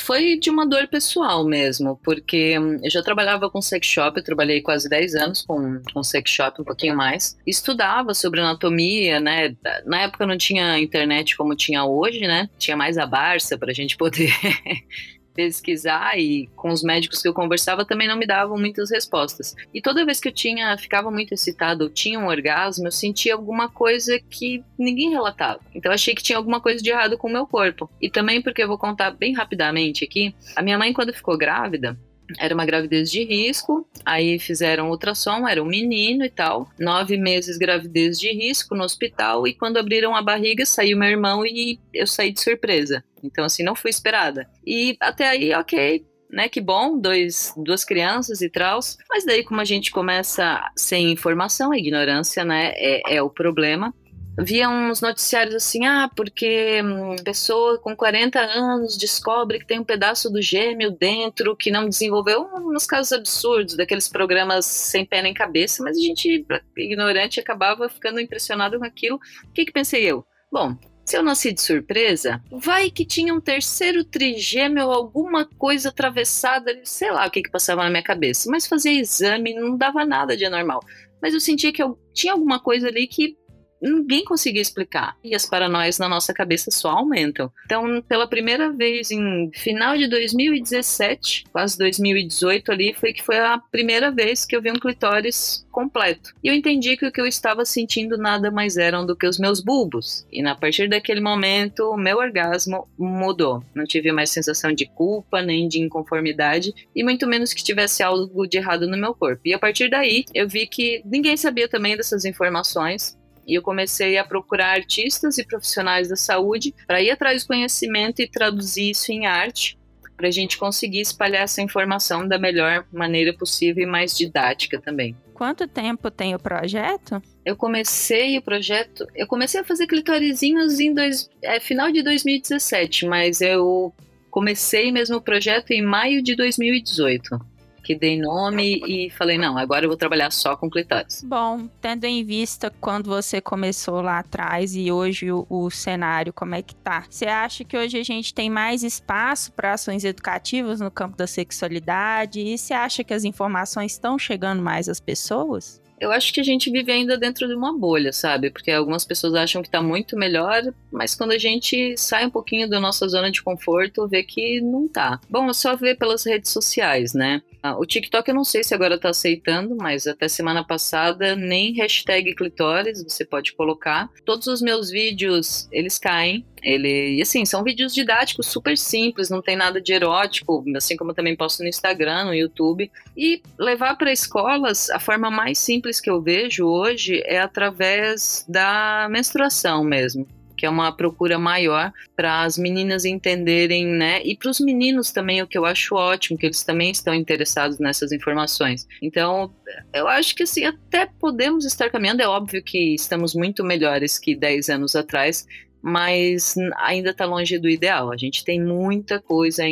foi 0.00 0.38
de 0.38 0.50
uma 0.50 0.66
dor 0.66 0.88
pessoal 0.88 1.44
mesmo, 1.44 1.98
porque 2.02 2.58
hum, 2.58 2.78
eu 2.82 2.90
já 2.90 3.02
trabalhava 3.02 3.50
com 3.50 3.60
sex 3.60 3.86
shop, 3.86 4.16
eu 4.16 4.24
trabalhei 4.24 4.60
quase 4.60 4.88
10 4.88 5.14
anos 5.14 5.42
com, 5.42 5.80
com 5.92 6.02
sex 6.02 6.30
shop, 6.30 6.60
um 6.60 6.64
pouquinho 6.64 6.96
mais. 6.96 7.36
Estudava 7.46 8.14
sobre 8.14 8.40
anatomia, 8.40 9.20
né? 9.20 9.54
Na 9.84 10.02
época 10.02 10.26
não 10.26 10.36
tinha 10.36 10.78
internet 10.78 11.36
como 11.36 11.54
tinha 11.54 11.84
hoje, 11.84 12.20
né? 12.20 12.48
Tinha 12.58 12.76
mais 12.76 12.98
a 12.98 13.06
Barça 13.06 13.58
para 13.58 13.70
a 13.70 13.74
gente 13.74 13.96
poder 13.96 14.32
pesquisar 15.34 16.18
e 16.18 16.48
com 16.56 16.70
os 16.70 16.82
médicos 16.82 17.22
que 17.22 17.28
eu 17.28 17.34
conversava 17.34 17.84
também 17.84 18.08
não 18.08 18.16
me 18.16 18.26
davam 18.26 18.58
muitas 18.58 18.90
respostas. 18.90 19.54
E 19.72 19.80
toda 19.80 20.04
vez 20.04 20.20
que 20.20 20.28
eu 20.28 20.32
tinha, 20.32 20.76
ficava 20.76 21.10
muito 21.10 21.32
excitado, 21.34 21.84
ou 21.84 21.90
tinha 21.90 22.18
um 22.18 22.26
orgasmo, 22.26 22.86
eu 22.86 22.92
sentia 22.92 23.34
alguma 23.34 23.68
coisa 23.68 24.18
que 24.30 24.62
ninguém 24.78 25.10
relatava. 25.10 25.60
Então 25.74 25.92
achei 25.92 26.14
que 26.14 26.22
tinha 26.22 26.38
alguma 26.38 26.60
coisa 26.60 26.82
de 26.82 26.90
errado 26.90 27.16
com 27.16 27.28
o 27.28 27.32
meu 27.32 27.46
corpo. 27.46 27.90
E 28.00 28.10
também 28.10 28.42
porque 28.42 28.62
eu 28.62 28.68
vou 28.68 28.78
contar 28.78 29.10
bem 29.10 29.34
rapidamente 29.34 30.04
aqui, 30.04 30.34
a 30.56 30.62
minha 30.62 30.78
mãe 30.78 30.92
quando 30.92 31.12
ficou 31.12 31.36
grávida, 31.36 31.98
era 32.38 32.54
uma 32.54 32.64
gravidez 32.64 33.10
de 33.10 33.24
risco, 33.24 33.86
aí 34.04 34.38
fizeram 34.38 34.90
ultrassom, 34.90 35.46
era 35.48 35.62
um 35.62 35.66
menino 35.66 36.24
e 36.24 36.30
tal. 36.30 36.70
Nove 36.78 37.16
meses 37.16 37.56
gravidez 37.56 38.18
de 38.18 38.30
risco 38.32 38.74
no 38.74 38.84
hospital, 38.84 39.46
e 39.46 39.54
quando 39.54 39.78
abriram 39.78 40.14
a 40.14 40.22
barriga, 40.22 40.64
saiu 40.64 40.98
meu 40.98 41.08
irmão 41.08 41.44
e 41.44 41.78
eu 41.92 42.06
saí 42.06 42.32
de 42.32 42.40
surpresa. 42.40 43.04
Então, 43.22 43.44
assim, 43.44 43.62
não 43.62 43.74
fui 43.74 43.90
esperada. 43.90 44.48
E 44.66 44.96
até 45.00 45.28
aí, 45.28 45.52
ok, 45.54 46.04
né? 46.30 46.48
Que 46.48 46.60
bom, 46.60 46.98
dois, 46.98 47.52
duas 47.56 47.84
crianças 47.84 48.40
e 48.40 48.48
traus. 48.48 48.96
Mas 49.08 49.24
daí, 49.24 49.44
como 49.44 49.60
a 49.60 49.64
gente 49.64 49.90
começa 49.90 50.60
sem 50.76 51.10
informação, 51.12 51.72
a 51.72 51.78
ignorância, 51.78 52.44
né, 52.44 52.72
é, 52.76 53.16
é 53.16 53.22
o 53.22 53.28
problema 53.28 53.94
via 54.42 54.68
uns 54.68 55.00
noticiários 55.00 55.54
assim, 55.54 55.86
ah, 55.86 56.10
porque 56.14 56.82
hum, 56.82 57.16
pessoa 57.24 57.78
com 57.78 57.94
40 57.94 58.40
anos 58.40 58.96
descobre 58.96 59.58
que 59.58 59.66
tem 59.66 59.78
um 59.78 59.84
pedaço 59.84 60.30
do 60.30 60.40
gêmeo 60.40 60.90
dentro 60.90 61.56
que 61.56 61.70
não 61.70 61.88
desenvolveu, 61.88 62.48
uns 62.54 62.86
casos 62.86 63.12
absurdos, 63.12 63.76
daqueles 63.76 64.08
programas 64.08 64.66
sem 64.66 65.04
pé 65.04 65.22
nem 65.22 65.34
cabeça, 65.34 65.82
mas 65.82 65.96
a 65.96 66.00
gente, 66.00 66.46
ignorante, 66.76 67.40
acabava 67.40 67.88
ficando 67.88 68.20
impressionado 68.20 68.78
com 68.78 68.84
aquilo. 68.84 69.16
O 69.16 69.52
que 69.52 69.64
que 69.64 69.72
pensei 69.72 70.04
eu? 70.04 70.24
Bom, 70.50 70.76
se 71.04 71.16
eu 71.16 71.22
nasci 71.22 71.52
de 71.52 71.60
surpresa, 71.60 72.42
vai 72.52 72.90
que 72.90 73.04
tinha 73.04 73.34
um 73.34 73.40
terceiro 73.40 74.04
trigêmeo, 74.04 74.90
alguma 74.90 75.44
coisa 75.44 75.88
atravessada, 75.88 76.72
sei 76.84 77.10
lá 77.10 77.26
o 77.26 77.30
que 77.30 77.42
que 77.42 77.50
passava 77.50 77.82
na 77.82 77.90
minha 77.90 78.02
cabeça, 78.02 78.50
mas 78.50 78.66
fazia 78.66 78.92
exame, 78.92 79.54
não 79.54 79.76
dava 79.76 80.04
nada 80.04 80.36
de 80.36 80.44
anormal. 80.44 80.80
Mas 81.20 81.34
eu 81.34 81.40
sentia 81.40 81.72
que 81.72 81.82
eu 81.82 81.98
tinha 82.14 82.32
alguma 82.32 82.60
coisa 82.60 82.88
ali 82.88 83.06
que 83.06 83.36
ninguém 83.80 84.24
conseguia 84.24 84.62
explicar. 84.62 85.16
E 85.22 85.34
as 85.34 85.46
paranoias 85.46 85.98
na 85.98 86.08
nossa 86.08 86.32
cabeça 86.32 86.70
só 86.70 86.90
aumentam. 86.90 87.50
Então, 87.64 88.02
pela 88.02 88.28
primeira 88.28 88.70
vez 88.70 89.10
em 89.10 89.50
final 89.54 89.96
de 89.96 90.08
2017, 90.08 91.44
quase 91.52 91.78
2018 91.78 92.72
ali, 92.72 92.94
foi 92.94 93.12
que 93.12 93.22
foi 93.22 93.38
a 93.38 93.58
primeira 93.58 94.10
vez 94.10 94.44
que 94.44 94.54
eu 94.54 94.62
vi 94.62 94.70
um 94.70 94.74
clitóris 94.74 95.66
completo. 95.70 96.34
E 96.42 96.48
eu 96.48 96.54
entendi 96.54 96.96
que 96.96 97.06
o 97.06 97.12
que 97.12 97.20
eu 97.20 97.26
estava 97.26 97.64
sentindo 97.64 98.18
nada 98.18 98.50
mais 98.50 98.76
eram 98.76 99.06
do 99.06 99.16
que 99.16 99.26
os 99.26 99.38
meus 99.38 99.60
bulbos. 99.62 100.26
E 100.32 100.44
a 100.46 100.54
partir 100.54 100.88
daquele 100.88 101.20
momento, 101.20 101.90
o 101.90 101.96
meu 101.96 102.18
orgasmo 102.18 102.88
mudou. 102.98 103.62
Não 103.74 103.84
tive 103.84 104.12
mais 104.12 104.30
sensação 104.30 104.72
de 104.72 104.86
culpa, 104.86 105.42
nem 105.42 105.68
de 105.68 105.80
inconformidade, 105.80 106.72
e 106.94 107.04
muito 107.04 107.26
menos 107.26 107.52
que 107.52 107.62
tivesse 107.62 108.02
algo 108.02 108.46
de 108.46 108.58
errado 108.58 108.86
no 108.86 108.96
meu 108.96 109.14
corpo. 109.14 109.42
E 109.44 109.54
a 109.54 109.58
partir 109.58 109.88
daí, 109.88 110.24
eu 110.34 110.48
vi 110.48 110.66
que 110.66 111.02
ninguém 111.04 111.36
sabia 111.36 111.68
também 111.68 111.96
dessas 111.96 112.24
informações, 112.24 113.18
e 113.50 113.54
eu 113.56 113.62
comecei 113.62 114.16
a 114.16 114.24
procurar 114.24 114.76
artistas 114.76 115.36
e 115.36 115.44
profissionais 115.44 116.08
da 116.08 116.14
saúde 116.14 116.72
para 116.86 117.02
ir 117.02 117.10
atrás 117.10 117.42
do 117.42 117.48
conhecimento 117.48 118.22
e 118.22 118.30
traduzir 118.30 118.90
isso 118.90 119.10
em 119.10 119.26
arte, 119.26 119.76
para 120.16 120.28
a 120.28 120.30
gente 120.30 120.56
conseguir 120.56 121.00
espalhar 121.00 121.42
essa 121.42 121.60
informação 121.60 122.28
da 122.28 122.38
melhor 122.38 122.86
maneira 122.92 123.32
possível 123.32 123.82
e 123.82 123.86
mais 123.86 124.16
didática 124.16 124.80
também. 124.80 125.16
Quanto 125.34 125.66
tempo 125.66 126.10
tem 126.12 126.32
o 126.32 126.38
projeto? 126.38 127.20
Eu 127.44 127.56
comecei 127.56 128.38
o 128.38 128.42
projeto, 128.42 129.04
eu 129.16 129.26
comecei 129.26 129.60
a 129.60 129.64
fazer 129.64 129.88
clitorizinhos 129.88 130.78
em 130.78 130.94
dois, 130.94 131.28
é, 131.42 131.58
final 131.58 131.90
de 131.90 132.04
2017, 132.04 133.06
mas 133.06 133.40
eu 133.40 133.92
comecei 134.30 134.92
mesmo 134.92 135.16
o 135.16 135.22
projeto 135.22 135.72
em 135.72 135.82
maio 135.82 136.22
de 136.22 136.36
2018 136.36 137.50
que 137.80 137.94
dei 137.94 138.20
nome 138.20 138.80
e 138.86 139.10
falei, 139.10 139.38
não, 139.38 139.56
agora 139.56 139.84
eu 139.84 139.88
vou 139.88 139.96
trabalhar 139.96 140.30
só 140.30 140.56
com 140.56 140.70
clitóris. 140.70 141.22
Bom, 141.24 141.68
tendo 141.80 142.04
em 142.04 142.24
vista 142.24 142.72
quando 142.80 143.06
você 143.06 143.40
começou 143.40 144.00
lá 144.00 144.18
atrás 144.18 144.74
e 144.74 144.90
hoje 144.92 145.30
o, 145.32 145.46
o 145.48 145.70
cenário, 145.70 146.32
como 146.32 146.54
é 146.54 146.62
que 146.62 146.74
tá? 146.74 147.04
Você 147.08 147.26
acha 147.26 147.64
que 147.64 147.76
hoje 147.76 147.98
a 147.98 148.04
gente 148.04 148.34
tem 148.34 148.50
mais 148.50 148.82
espaço 148.82 149.52
para 149.52 149.74
ações 149.74 150.04
educativas 150.04 150.80
no 150.80 150.90
campo 150.90 151.16
da 151.16 151.26
sexualidade? 151.26 152.40
E 152.40 152.56
você 152.56 152.74
acha 152.74 153.02
que 153.02 153.14
as 153.14 153.24
informações 153.24 153.92
estão 153.92 154.18
chegando 154.18 154.62
mais 154.62 154.88
às 154.88 155.00
pessoas? 155.00 155.80
eu 156.00 156.10
acho 156.10 156.32
que 156.32 156.40
a 156.40 156.44
gente 156.44 156.70
vive 156.70 156.90
ainda 156.90 157.18
dentro 157.18 157.46
de 157.46 157.54
uma 157.54 157.76
bolha, 157.76 158.10
sabe? 158.10 158.50
Porque 158.50 158.70
algumas 158.70 159.04
pessoas 159.04 159.34
acham 159.34 159.62
que 159.62 159.68
tá 159.68 159.82
muito 159.82 160.16
melhor, 160.16 160.62
mas 160.90 161.14
quando 161.14 161.32
a 161.32 161.38
gente 161.38 161.94
sai 161.98 162.24
um 162.24 162.30
pouquinho 162.30 162.68
da 162.68 162.80
nossa 162.80 163.06
zona 163.06 163.30
de 163.30 163.42
conforto, 163.42 164.08
vê 164.08 164.22
que 164.22 164.62
não 164.62 164.88
tá. 164.88 165.20
Bom, 165.28 165.50
é 165.50 165.52
só 165.52 165.76
ver 165.76 165.98
pelas 165.98 166.24
redes 166.24 166.50
sociais, 166.50 167.12
né? 167.12 167.42
Ah, 167.62 167.76
o 167.78 167.84
TikTok 167.84 168.28
eu 168.28 168.34
não 168.34 168.44
sei 168.44 168.64
se 168.64 168.74
agora 168.74 168.98
tá 168.98 169.10
aceitando, 169.10 169.76
mas 169.76 170.06
até 170.06 170.28
semana 170.28 170.64
passada 170.64 171.36
nem 171.36 171.74
hashtag 171.74 172.34
clitóris 172.34 173.02
você 173.02 173.24
pode 173.24 173.52
colocar. 173.52 174.08
Todos 174.24 174.46
os 174.46 174.62
meus 174.62 174.90
vídeos, 174.90 175.68
eles 175.70 175.98
caem. 175.98 176.44
Ele, 176.62 177.16
e 177.16 177.22
assim, 177.22 177.44
são 177.44 177.64
vídeos 177.64 177.94
didáticos 177.94 178.46
super 178.46 178.76
simples, 178.76 179.30
não 179.30 179.40
tem 179.40 179.56
nada 179.56 179.80
de 179.80 179.92
erótico, 179.92 180.62
assim 180.76 180.96
como 180.96 181.10
eu 181.10 181.14
também 181.14 181.34
posto 181.34 181.62
no 181.62 181.68
Instagram, 181.68 182.26
no 182.26 182.34
YouTube. 182.34 182.90
E 183.16 183.42
levar 183.58 183.96
para 183.96 184.12
escolas, 184.12 184.90
a 184.90 184.98
forma 184.98 185.30
mais 185.30 185.58
simples 185.58 186.00
que 186.00 186.10
eu 186.10 186.20
vejo 186.20 186.66
hoje 186.66 187.22
é 187.24 187.38
através 187.38 188.44
da 188.48 189.08
menstruação 189.10 189.84
mesmo 189.84 190.26
que 190.60 190.66
é 190.66 190.68
uma 190.68 190.92
procura 190.92 191.38
maior 191.38 191.90
para 192.14 192.42
as 192.42 192.58
meninas 192.58 193.06
entenderem, 193.06 193.86
né? 193.86 194.22
E 194.22 194.36
para 194.36 194.50
os 194.50 194.60
meninos 194.60 195.10
também, 195.10 195.40
o 195.40 195.46
que 195.46 195.56
eu 195.56 195.64
acho 195.64 195.94
ótimo, 195.94 196.36
que 196.36 196.44
eles 196.44 196.62
também 196.62 196.90
estão 196.90 197.14
interessados 197.14 197.78
nessas 197.78 198.12
informações. 198.12 198.86
Então, 199.00 199.54
eu 199.90 200.06
acho 200.06 200.34
que 200.34 200.42
assim, 200.42 200.66
até 200.66 201.06
podemos 201.18 201.64
estar 201.64 201.88
caminhando, 201.88 202.20
é 202.20 202.28
óbvio 202.28 202.62
que 202.62 202.94
estamos 202.94 203.34
muito 203.34 203.64
melhores 203.64 204.18
que 204.18 204.36
10 204.36 204.68
anos 204.68 204.94
atrás, 204.94 205.46
mas 205.80 206.54
ainda 206.76 207.08
está 207.08 207.24
longe 207.24 207.58
do 207.58 207.66
ideal. 207.66 208.12
A 208.12 208.16
gente 208.18 208.44
tem 208.44 208.62
muita 208.62 209.18
coisa 209.18 209.64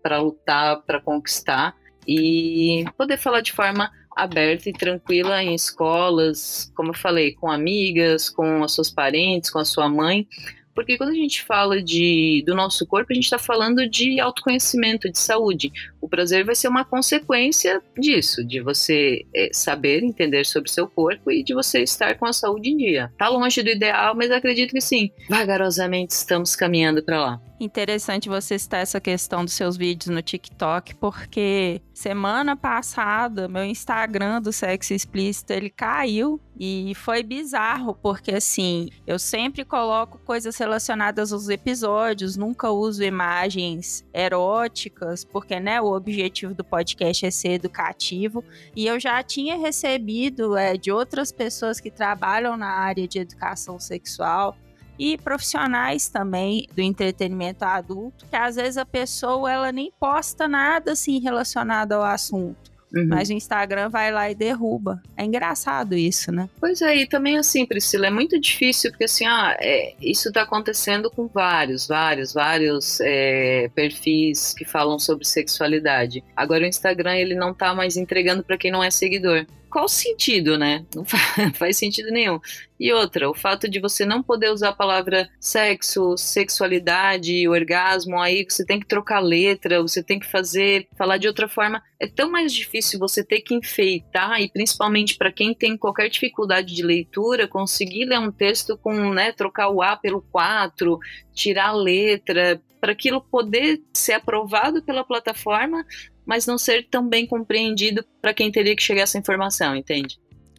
para 0.00 0.18
lutar, 0.20 0.80
para 0.82 1.00
conquistar 1.00 1.74
e 2.06 2.84
poder 2.96 3.18
falar 3.18 3.40
de 3.40 3.50
forma 3.50 3.90
aberta 4.22 4.68
e 4.68 4.72
tranquila 4.72 5.42
em 5.42 5.54
escolas, 5.54 6.72
como 6.74 6.90
eu 6.90 6.94
falei, 6.94 7.32
com 7.32 7.50
amigas, 7.50 8.28
com 8.28 8.62
as 8.62 8.72
suas 8.72 8.90
parentes, 8.90 9.50
com 9.50 9.58
a 9.58 9.64
sua 9.64 9.88
mãe, 9.88 10.26
porque 10.74 10.96
quando 10.96 11.10
a 11.10 11.14
gente 11.14 11.42
fala 11.42 11.82
de, 11.82 12.42
do 12.46 12.54
nosso 12.54 12.86
corpo, 12.86 13.12
a 13.12 13.14
gente 13.14 13.24
está 13.24 13.38
falando 13.38 13.88
de 13.88 14.20
autoconhecimento, 14.20 15.10
de 15.10 15.18
saúde. 15.18 15.72
O 16.00 16.08
prazer 16.08 16.44
vai 16.44 16.54
ser 16.54 16.68
uma 16.68 16.84
consequência 16.84 17.82
disso, 17.98 18.44
de 18.44 18.60
você 18.60 19.26
é, 19.34 19.50
saber, 19.52 20.02
entender 20.02 20.46
sobre 20.46 20.70
seu 20.70 20.88
corpo 20.88 21.30
e 21.30 21.42
de 21.42 21.54
você 21.54 21.82
estar 21.82 22.16
com 22.18 22.26
a 22.26 22.32
saúde 22.32 22.70
em 22.70 22.76
dia. 22.76 23.12
Tá 23.18 23.28
longe 23.28 23.62
do 23.62 23.70
ideal, 23.70 24.14
mas 24.16 24.30
acredito 24.30 24.72
que 24.72 24.80
sim. 24.80 25.10
Vagarosamente 25.28 26.12
estamos 26.12 26.56
caminhando 26.56 27.02
para 27.02 27.20
lá. 27.20 27.40
Interessante 27.60 28.26
você 28.26 28.58
citar 28.58 28.80
essa 28.80 28.98
questão 28.98 29.44
dos 29.44 29.52
seus 29.52 29.76
vídeos 29.76 30.08
no 30.08 30.22
TikTok, 30.22 30.94
porque 30.94 31.82
semana 31.92 32.56
passada 32.56 33.48
meu 33.48 33.62
Instagram 33.62 34.40
do 34.40 34.50
sexo 34.50 34.94
explícito 34.94 35.52
ele 35.52 35.68
caiu 35.68 36.40
e 36.58 36.94
foi 36.94 37.22
bizarro, 37.22 37.94
porque 37.94 38.32
assim, 38.32 38.88
eu 39.06 39.18
sempre 39.18 39.62
coloco 39.62 40.18
coisas 40.24 40.56
relacionadas 40.56 41.34
aos 41.34 41.50
episódios, 41.50 42.34
nunca 42.34 42.70
uso 42.70 43.04
imagens 43.04 44.06
eróticas, 44.14 45.22
porque 45.22 45.60
né, 45.60 45.82
o 45.90 45.96
objetivo 45.96 46.54
do 46.54 46.64
podcast 46.64 47.26
é 47.26 47.30
ser 47.30 47.52
educativo, 47.52 48.44
e 48.74 48.86
eu 48.86 48.98
já 48.98 49.22
tinha 49.22 49.56
recebido 49.56 50.56
é, 50.56 50.76
de 50.76 50.90
outras 50.90 51.32
pessoas 51.32 51.80
que 51.80 51.90
trabalham 51.90 52.56
na 52.56 52.68
área 52.68 53.06
de 53.06 53.18
educação 53.18 53.78
sexual 53.78 54.56
e 54.98 55.16
profissionais 55.16 56.08
também 56.08 56.66
do 56.74 56.82
entretenimento 56.82 57.64
adulto, 57.64 58.26
que 58.26 58.36
às 58.36 58.56
vezes 58.56 58.76
a 58.76 58.84
pessoa 58.84 59.50
ela 59.50 59.72
nem 59.72 59.90
posta 59.98 60.46
nada 60.46 60.92
assim 60.92 61.18
relacionado 61.18 61.92
ao 61.92 62.02
assunto. 62.02 62.69
Uhum. 62.94 63.06
Mas 63.08 63.28
o 63.30 63.32
Instagram 63.32 63.88
vai 63.88 64.10
lá 64.10 64.30
e 64.30 64.34
derruba. 64.34 65.00
É 65.16 65.24
engraçado 65.24 65.94
isso, 65.94 66.32
né? 66.32 66.48
Pois 66.60 66.82
é, 66.82 66.96
e 66.96 67.06
também 67.06 67.38
assim, 67.38 67.64
Priscila, 67.64 68.08
é 68.08 68.10
muito 68.10 68.38
difícil, 68.40 68.90
porque 68.90 69.04
assim, 69.04 69.26
ah, 69.26 69.56
é, 69.60 69.94
isso 70.00 70.28
está 70.28 70.42
acontecendo 70.42 71.10
com 71.10 71.26
vários, 71.26 71.86
vários, 71.86 72.32
vários 72.32 73.00
é, 73.00 73.70
perfis 73.74 74.54
que 74.54 74.64
falam 74.64 74.98
sobre 74.98 75.24
sexualidade. 75.24 76.24
Agora 76.36 76.64
o 76.64 76.66
Instagram, 76.66 77.14
ele 77.16 77.34
não 77.34 77.54
tá 77.54 77.74
mais 77.74 77.96
entregando 77.96 78.42
para 78.42 78.58
quem 78.58 78.70
não 78.70 78.82
é 78.82 78.90
seguidor 78.90 79.46
qual 79.70 79.88
sentido, 79.88 80.58
né? 80.58 80.84
Não 80.94 81.04
faz 81.54 81.76
sentido 81.76 82.10
nenhum. 82.10 82.40
E 82.78 82.92
outra, 82.92 83.30
o 83.30 83.34
fato 83.34 83.68
de 83.68 83.78
você 83.78 84.04
não 84.04 84.22
poder 84.22 84.50
usar 84.50 84.70
a 84.70 84.74
palavra 84.74 85.28
sexo, 85.38 86.16
sexualidade, 86.16 87.46
orgasmo, 87.46 88.18
aí 88.18 88.44
você 88.48 88.64
tem 88.64 88.80
que 88.80 88.86
trocar 88.86 89.20
letra, 89.20 89.82
você 89.82 90.02
tem 90.02 90.18
que 90.18 90.26
fazer, 90.26 90.88
falar 90.96 91.18
de 91.18 91.28
outra 91.28 91.46
forma. 91.46 91.82
É 92.00 92.06
tão 92.06 92.30
mais 92.30 92.52
difícil 92.52 92.98
você 92.98 93.22
ter 93.22 93.42
que 93.42 93.54
enfeitar, 93.54 94.40
e 94.40 94.50
principalmente 94.50 95.16
para 95.16 95.30
quem 95.30 95.54
tem 95.54 95.76
qualquer 95.76 96.08
dificuldade 96.08 96.74
de 96.74 96.82
leitura, 96.82 97.46
conseguir 97.46 98.06
ler 98.06 98.18
um 98.18 98.32
texto 98.32 98.78
com, 98.78 99.12
né, 99.12 99.30
trocar 99.32 99.68
o 99.68 99.82
A 99.82 99.94
pelo 99.96 100.22
4, 100.22 100.98
tirar 101.34 101.68
a 101.68 101.72
letra, 101.72 102.60
para 102.80 102.92
aquilo 102.92 103.20
poder 103.20 103.80
ser 103.92 104.14
aprovado 104.14 104.82
pela 104.82 105.04
plataforma, 105.04 105.84
mas 106.30 106.46
não 106.46 106.56
ser 106.56 106.86
tão 106.88 107.08
bem 107.08 107.26
compreendido 107.26 108.04
para 108.22 108.32
quem 108.32 108.52
teria 108.52 108.76
que 108.76 108.82
chegar 108.84 109.02
essa 109.02 109.18
informação, 109.18 109.74
entende? 109.74 110.16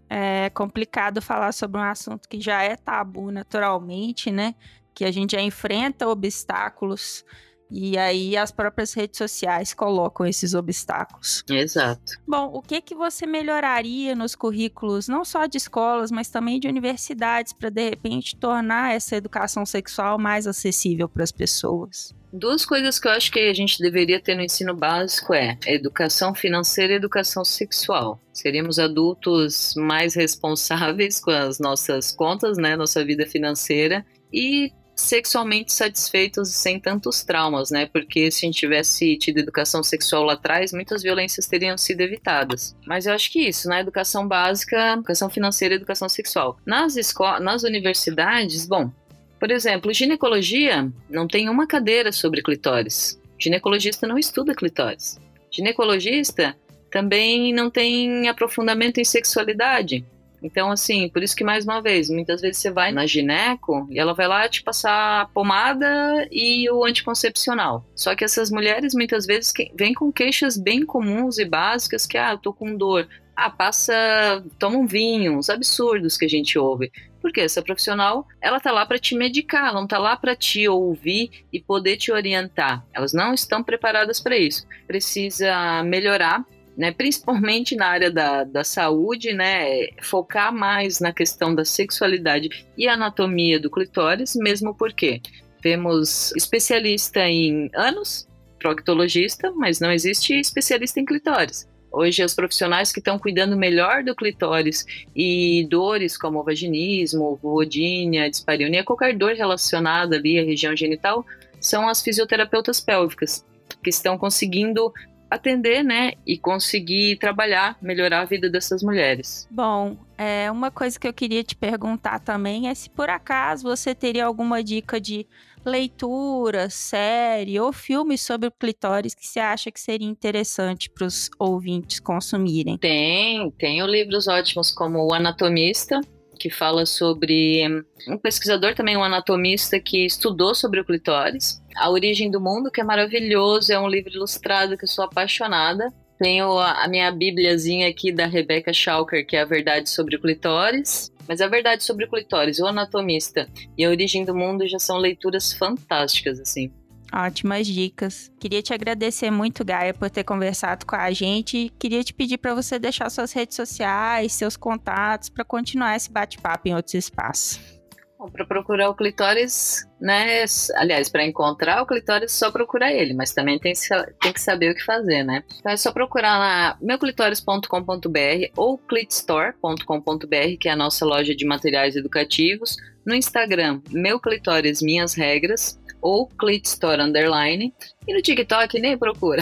É 0.10 0.50
complicado 0.50 1.22
falar 1.22 1.54
sobre 1.54 1.80
um 1.80 1.84
assunto 1.84 2.28
que 2.28 2.42
já 2.42 2.62
é 2.62 2.76
tabu 2.76 3.32
naturalmente, 3.32 4.30
né? 4.30 4.54
Que 4.94 5.06
a 5.06 5.12
gente 5.12 5.32
já 5.32 5.42
enfrenta 5.42 6.10
obstáculos 6.10 7.24
e 7.72 7.98
aí 7.98 8.36
as 8.36 8.52
próprias 8.52 8.94
redes 8.94 9.18
sociais 9.18 9.74
colocam 9.74 10.26
esses 10.26 10.54
obstáculos. 10.54 11.44
Exato. 11.50 12.14
Bom, 12.28 12.52
o 12.54 12.62
que 12.62 12.82
que 12.82 12.94
você 12.94 13.26
melhoraria 13.26 14.14
nos 14.14 14.36
currículos, 14.36 15.08
não 15.08 15.24
só 15.24 15.46
de 15.46 15.58
escolas, 15.58 16.12
mas 16.12 16.30
também 16.30 16.60
de 16.60 16.68
universidades, 16.68 17.54
para 17.54 17.70
de 17.70 17.90
repente 17.90 18.36
tornar 18.36 18.94
essa 18.94 19.16
educação 19.16 19.66
sexual 19.66 20.20
mais 20.20 20.46
acessível 20.46 21.08
para 21.08 21.24
as 21.24 21.32
pessoas? 21.32 22.14
Duas 22.34 22.66
coisas 22.66 22.98
que 22.98 23.08
eu 23.08 23.12
acho 23.12 23.32
que 23.32 23.40
a 23.40 23.54
gente 23.54 23.80
deveria 23.80 24.22
ter 24.22 24.36
no 24.36 24.42
ensino 24.42 24.74
básico 24.74 25.34
é 25.34 25.58
educação 25.68 26.34
financeira 26.34 26.94
e 26.94 26.96
educação 26.96 27.44
sexual. 27.44 28.22
Seríamos 28.32 28.80
adultos 28.80 29.74
mais 29.76 30.16
responsáveis 30.16 31.20
com 31.20 31.32
as 31.32 31.60
nossas 31.60 32.14
contas, 32.14 32.58
né, 32.58 32.78
nossa 32.78 33.04
vida 33.04 33.26
financeira 33.26 34.06
e 34.32 34.72
sexualmente 35.02 35.74
satisfeitos 35.74 36.50
sem 36.50 36.80
tantos 36.80 37.24
traumas, 37.24 37.72
né? 37.72 37.86
Porque 37.86 38.30
se 38.32 38.46
a 38.46 38.48
gente 38.48 38.60
tivesse 38.60 39.18
tido 39.18 39.40
educação 39.40 39.84
sexual 39.84 40.24
lá 40.24 40.34
atrás, 40.34 40.72
muitas 40.72 41.02
violências 41.02 41.48
teriam 41.48 41.78
sido 41.78 42.02
evitadas. 42.02 42.76
Mas 42.86 43.06
eu 43.06 43.14
acho 43.14 43.32
que 43.32 43.48
isso, 43.48 43.68
na 43.68 43.76
né? 43.76 43.82
educação 43.82 44.28
básica, 44.28 44.94
educação 44.94 45.30
financeira 45.30 45.74
e 45.74 45.78
educação 45.78 46.08
sexual. 46.08 46.58
Nas 46.66 46.96
nas 47.42 47.64
universidades, 47.64 48.66
bom, 48.66 48.92
por 49.40 49.50
exemplo, 49.50 49.94
ginecologia 49.94 50.92
não 51.10 51.28
tem 51.28 51.50
uma 51.50 51.66
cadeira 51.66 52.12
sobre 52.12 52.44
clitóris. 52.44 53.20
Ginecologista 53.40 54.06
não 54.06 54.20
estuda 54.20 54.54
clitóris. 54.54 55.20
Ginecologista 55.52 56.56
também 56.92 57.52
não 57.54 57.70
tem 57.70 58.30
aprofundamento 58.30 59.00
em 59.00 59.04
sexualidade. 59.04 60.06
Então, 60.42 60.72
assim, 60.72 61.08
por 61.10 61.22
isso 61.22 61.36
que, 61.36 61.44
mais 61.44 61.66
uma 61.66 61.82
vez, 61.82 62.10
muitas 62.10 62.42
vezes 62.42 62.58
você 62.58 62.72
vai 62.72 62.92
na 62.92 63.06
gineco 63.06 63.88
e 63.92 64.00
ela 64.00 64.14
vai 64.14 64.28
lá 64.28 64.50
te 64.50 64.64
passar 64.64 65.22
a 65.22 65.26
pomada 65.26 66.28
e 66.32 66.70
o 66.70 66.84
anticoncepcional. 66.84 67.86
Só 67.96 68.16
que 68.16 68.24
essas 68.24 68.50
mulheres, 68.50 68.94
muitas 68.96 69.26
vezes, 69.26 69.54
vêm 69.76 69.94
com 69.94 70.12
queixas 70.12 70.58
bem 70.58 70.86
comuns 70.86 71.38
e 71.38 71.46
básicas 71.46 72.08
que, 72.08 72.18
ah, 72.18 72.32
eu 72.32 72.38
tô 72.38 72.52
com 72.52 72.76
dor. 72.76 73.08
Ah, 73.36 73.50
passa, 73.50 74.44
toma 74.60 74.78
um 74.78 74.86
vinho, 74.86 75.38
uns 75.38 75.50
absurdos 75.50 76.18
que 76.18 76.26
a 76.26 76.30
gente 76.30 76.58
ouve. 76.58 76.92
Porque 77.22 77.40
essa 77.40 77.62
profissional, 77.62 78.28
ela 78.42 78.60
tá 78.60 78.72
lá 78.72 78.86
para 78.86 78.98
te 78.98 79.16
medicar, 79.16 79.70
ela 79.70 79.80
não 79.80 79.88
tá 79.88 80.00
lá 80.00 80.18
para 80.18 80.36
te 80.36 80.68
ouvir 80.68 81.46
e 81.54 81.60
poder 81.60 81.98
te 81.98 82.12
orientar. 82.12 82.84
Elas 82.94 83.14
não 83.14 83.34
estão 83.34 83.64
preparadas 83.64 84.20
para 84.20 84.38
isso. 84.38 84.68
Precisa 84.88 85.84
melhorar 85.84 86.44
né, 86.78 86.92
principalmente 86.92 87.76
na 87.76 87.88
área 87.88 88.12
da, 88.12 88.44
da 88.44 88.64
saúde, 88.64 89.34
né, 89.34 89.88
focar 90.02 90.54
mais 90.54 91.00
na 91.00 91.14
questão 91.14 91.54
da 91.54 91.66
sexualidade 91.66 92.66
e 92.78 92.88
anatomia 92.88 93.60
do 93.60 93.70
clitóris, 93.70 94.36
mesmo 94.36 94.76
porque 94.76 95.22
temos 95.62 96.34
especialista 96.36 97.20
em 97.22 97.70
anos, 97.76 98.28
proctologista, 98.58 99.52
mas 99.52 99.80
não 99.80 99.92
existe 99.92 100.40
especialista 100.40 101.00
em 101.00 101.06
clitóris. 101.06 101.70
Hoje, 101.92 102.24
os 102.24 102.34
profissionais 102.34 102.92
que 102.92 103.00
estão 103.00 103.20
cuidando 103.20 103.58
melhor 103.58 104.02
do 104.02 104.16
clitóris 104.16 104.86
e 105.14 105.68
dores 105.70 106.18
como 106.18 106.42
vaginismo, 106.42 107.38
vulvodínia, 107.42 108.30
dispareunia, 108.30 108.84
qualquer 108.84 109.16
dor 109.18 109.34
relacionada 109.34 110.16
ali 110.16 110.40
à 110.40 110.44
região 110.44 110.76
genital, 110.76 111.26
são 111.60 111.90
as 111.90 112.02
fisioterapeutas 112.02 112.80
pélvicas, 112.80 113.46
que 113.84 113.90
estão 113.90 114.18
conseguindo 114.18 114.94
atender, 115.32 115.82
né, 115.82 116.12
e 116.28 116.38
conseguir 116.38 117.16
trabalhar, 117.16 117.78
melhorar 117.82 118.22
a 118.22 118.26
vida 118.26 118.50
dessas 118.50 118.84
mulheres. 118.84 119.48
Bom, 119.50 119.96
é, 120.18 120.52
uma 120.52 120.70
coisa 120.70 121.00
que 121.00 121.08
eu 121.08 121.14
queria 121.14 121.42
te 121.42 121.56
perguntar 121.56 122.20
também 122.20 122.68
é 122.68 122.76
se 122.76 122.90
por 122.90 123.10
acaso 123.10 123.64
você 123.64 123.96
teria 123.96 124.26
alguma 124.26 124.62
dica 124.62 125.00
de 125.00 125.26
leitura, 125.66 126.70
série 126.70 127.60
ou 127.60 127.72
filme 127.72 128.18
sobre 128.18 128.48
o 128.50 128.52
clitóris 128.52 129.16
que 129.16 129.26
você 129.26 129.40
acha 129.40 129.72
que 129.72 129.80
seria 129.80 130.08
interessante 130.08 130.90
para 130.90 131.06
os 131.06 131.30
ouvintes 131.40 132.00
consumirem? 132.00 132.78
Tem, 132.78 133.50
tenho 133.52 133.86
livros 133.86 134.28
ótimos 134.28 134.72
como 134.72 135.08
O 135.08 135.14
Anatomista, 135.14 136.02
que 136.42 136.50
fala 136.50 136.86
sobre 136.88 137.64
um 138.08 138.18
pesquisador 138.18 138.74
também, 138.74 138.98
um 138.98 139.04
anatomista 139.04 139.80
que 139.80 140.04
estudou 140.04 140.56
sobre 140.56 140.80
o 140.80 140.86
clitóris. 140.86 141.61
A 141.76 141.90
Origem 141.90 142.30
do 142.30 142.40
Mundo, 142.40 142.72
que 142.72 142.82
é 142.82 142.84
maravilhoso, 142.84 143.72
é 143.72 143.80
um 143.80 143.88
livro 143.88 144.12
ilustrado 144.12 144.78
que 144.78 144.84
eu 144.84 144.88
sou 144.88 145.06
apaixonada. 145.06 145.92
Tenho 146.18 146.60
a, 146.60 146.88
minha 146.88 147.12
bíbliazinha 147.12 147.90
aqui 147.90 148.12
da 148.12 148.28
Rebecca 148.28 148.72
Schalker, 148.72 149.26
que 149.26 149.36
é 149.36 149.42
a 149.42 149.46
verdade 149.46 149.90
sobre 149.90 150.16
o 150.16 150.22
clitóris. 150.22 151.12
Mas 151.28 151.42
a 151.42 151.48
verdade 151.48 151.84
sobre 151.84 152.06
o 152.06 152.10
clitóris, 152.10 152.60
o 152.60 152.68
anatomista 152.68 153.48
e 153.78 153.86
a 153.86 153.90
origem 153.90 154.26
do 154.26 154.36
mundo 154.36 154.68
já 154.68 154.78
são 154.78 154.98
leituras 154.98 155.54
fantásticas, 155.54 156.40
assim. 156.40 156.72
Ótimas 157.14 157.68
dicas. 157.68 158.32
Queria 158.40 158.62
te 158.62 158.74
agradecer 158.74 159.30
muito, 159.30 159.66
Gaia, 159.66 159.94
por 159.94 160.10
ter 160.10 160.24
conversado 160.24 160.86
com 160.86 160.96
a 160.96 161.12
gente. 161.12 161.72
Queria 161.78 162.04
te 162.04 162.14
pedir 162.14 162.38
para 162.38 162.56
você 162.56 162.80
deixar 162.80 163.10
suas 163.10 163.34
redes 163.34 163.56
sociais, 163.56 164.32
seus 164.32 164.56
contatos, 164.56 165.30
para 165.30 165.44
continuar 165.44 165.96
esse 165.96 166.10
bate-papo 166.10 166.70
em 166.70 166.76
outros 166.76 166.94
espaços. 166.94 167.81
Para 168.30 168.46
procurar 168.46 168.90
o 168.90 168.94
clitóris, 168.94 169.88
né? 170.00 170.46
Aliás, 170.76 171.10
para 171.10 171.26
encontrar 171.26 171.82
o 171.82 171.88
clitóris, 171.88 172.32
só 172.32 172.52
procurar 172.52 172.94
ele, 172.94 173.14
mas 173.14 173.34
também 173.34 173.58
tem, 173.58 173.74
tem 174.22 174.34
que 174.34 174.40
saber 174.42 174.72
o 174.72 174.76
que 174.76 174.86
fazer, 174.86 175.24
né? 175.24 175.44
Então 175.60 175.72
é 175.72 175.78
só 175.78 175.92
procurar 175.92 176.38
lá 176.38 176.78
meuclitóris.com.br 176.82 178.52
ou 178.56 178.78
clitstore.com.br, 178.78 180.58
que 180.60 180.70
é 180.70 180.72
a 180.72 180.76
nossa 180.76 181.04
loja 181.04 181.36
de 181.36 181.46
materiais 181.46 181.96
educativos. 181.96 182.78
No 183.06 183.16
Instagram, 183.16 183.82
meu 183.90 184.20
clitóris, 184.20 184.82
minhas 184.82 185.16
regras 185.16 185.80
ou 186.02 186.28
clitstore 186.28 187.02
underline. 187.02 187.74
E 188.08 188.14
no 188.14 188.22
TikTok 188.22 188.80
nem 188.80 188.98
procura. 188.98 189.42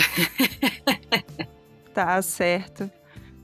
tá 1.93 2.21
certo. 2.21 2.89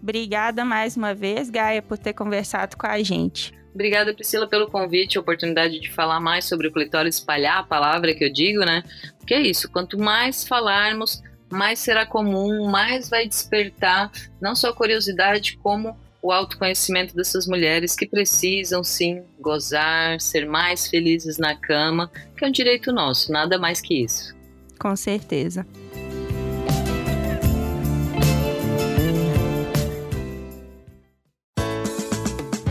Obrigada 0.01 0.63
mais 0.63 0.95
uma 0.95 1.13
vez, 1.13 1.49
Gaia, 1.49 1.81
por 1.81 1.97
ter 1.97 2.13
conversado 2.13 2.77
com 2.77 2.85
a 2.85 3.01
gente. 3.01 3.53
Obrigada, 3.75 4.13
Priscila, 4.13 4.47
pelo 4.47 4.67
convite, 4.67 5.17
a 5.17 5.21
oportunidade 5.21 5.81
de 5.81 5.91
falar 5.91 6.21
mais 6.21 6.45
sobre 6.45 6.69
o 6.69 6.71
clitóris, 6.71 7.15
espalhar 7.15 7.57
a 7.57 7.63
palavra 7.63 8.15
que 8.15 8.23
eu 8.23 8.31
digo, 8.31 8.61
né? 8.61 8.81
Porque 9.19 9.33
é 9.33 9.41
isso, 9.41 9.69
quanto 9.69 9.99
mais 9.99 10.47
falarmos, 10.47 11.21
mais 11.51 11.79
será 11.79 12.05
comum, 12.05 12.69
mais 12.69 13.09
vai 13.09 13.27
despertar 13.27 14.09
não 14.39 14.55
só 14.55 14.69
a 14.69 14.73
curiosidade, 14.73 15.57
como 15.57 15.93
o 16.21 16.31
autoconhecimento 16.31 17.13
dessas 17.13 17.45
mulheres 17.45 17.97
que 17.97 18.07
precisam 18.07 18.81
sim 18.81 19.21
gozar, 19.41 20.21
ser 20.21 20.47
mais 20.47 20.87
felizes 20.87 21.37
na 21.37 21.53
cama, 21.53 22.09
que 22.37 22.45
é 22.45 22.47
um 22.47 22.51
direito 22.51 22.93
nosso, 22.93 23.29
nada 23.29 23.59
mais 23.59 23.81
que 23.81 24.05
isso. 24.05 24.33
Com 24.79 24.95
certeza. 24.95 25.67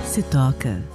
Se 0.06 0.22
toca. 0.22 0.93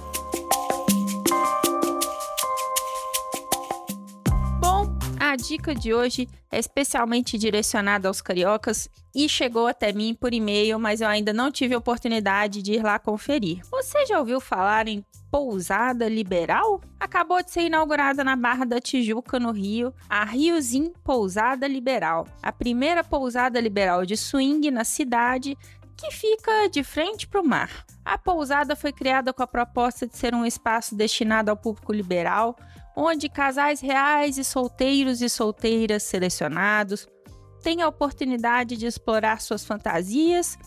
Dica 5.50 5.74
de 5.74 5.92
hoje 5.92 6.28
é 6.48 6.60
especialmente 6.60 7.36
direcionada 7.36 8.06
aos 8.06 8.22
cariocas 8.22 8.88
e 9.12 9.28
chegou 9.28 9.66
até 9.66 9.92
mim 9.92 10.14
por 10.14 10.32
e-mail, 10.32 10.78
mas 10.78 11.00
eu 11.00 11.08
ainda 11.08 11.32
não 11.32 11.50
tive 11.50 11.74
oportunidade 11.74 12.62
de 12.62 12.74
ir 12.74 12.84
lá 12.84 13.00
conferir. 13.00 13.60
Você 13.68 14.06
já 14.06 14.20
ouviu 14.20 14.40
falar 14.40 14.86
em 14.86 15.04
Pousada 15.28 16.08
Liberal? 16.08 16.80
Acabou 17.00 17.42
de 17.42 17.50
ser 17.50 17.62
inaugurada 17.62 18.22
na 18.22 18.36
Barra 18.36 18.64
da 18.64 18.80
Tijuca, 18.80 19.40
no 19.40 19.50
Rio, 19.50 19.92
a 20.08 20.24
Riozinho 20.24 20.92
Pousada 21.02 21.66
Liberal, 21.66 22.28
a 22.40 22.52
primeira 22.52 23.02
pousada 23.02 23.58
liberal 23.58 24.06
de 24.06 24.16
swing 24.16 24.70
na 24.70 24.84
cidade 24.84 25.58
que 25.96 26.12
fica 26.12 26.68
de 26.68 26.84
frente 26.84 27.26
para 27.26 27.40
o 27.40 27.46
mar. 27.46 27.84
A 28.04 28.16
pousada 28.16 28.76
foi 28.76 28.92
criada 28.92 29.32
com 29.32 29.42
a 29.42 29.48
proposta 29.48 30.06
de 30.06 30.16
ser 30.16 30.32
um 30.32 30.46
espaço 30.46 30.94
destinado 30.94 31.50
ao 31.50 31.56
público 31.56 31.92
liberal, 31.92 32.56
onde 32.96 33.28
casais 33.28 33.80
reais 33.80 34.38
e 34.38 34.44
solteiros 34.44 35.20
e 35.22 35.28
solteiras 35.28 36.02
selecionados 36.02 37.06
têm 37.62 37.82
a 37.82 37.88
oportunidade 37.88 38.76
de 38.76 38.86
explorar 38.86 39.40
suas 39.40 39.64
fantasias 39.64 40.58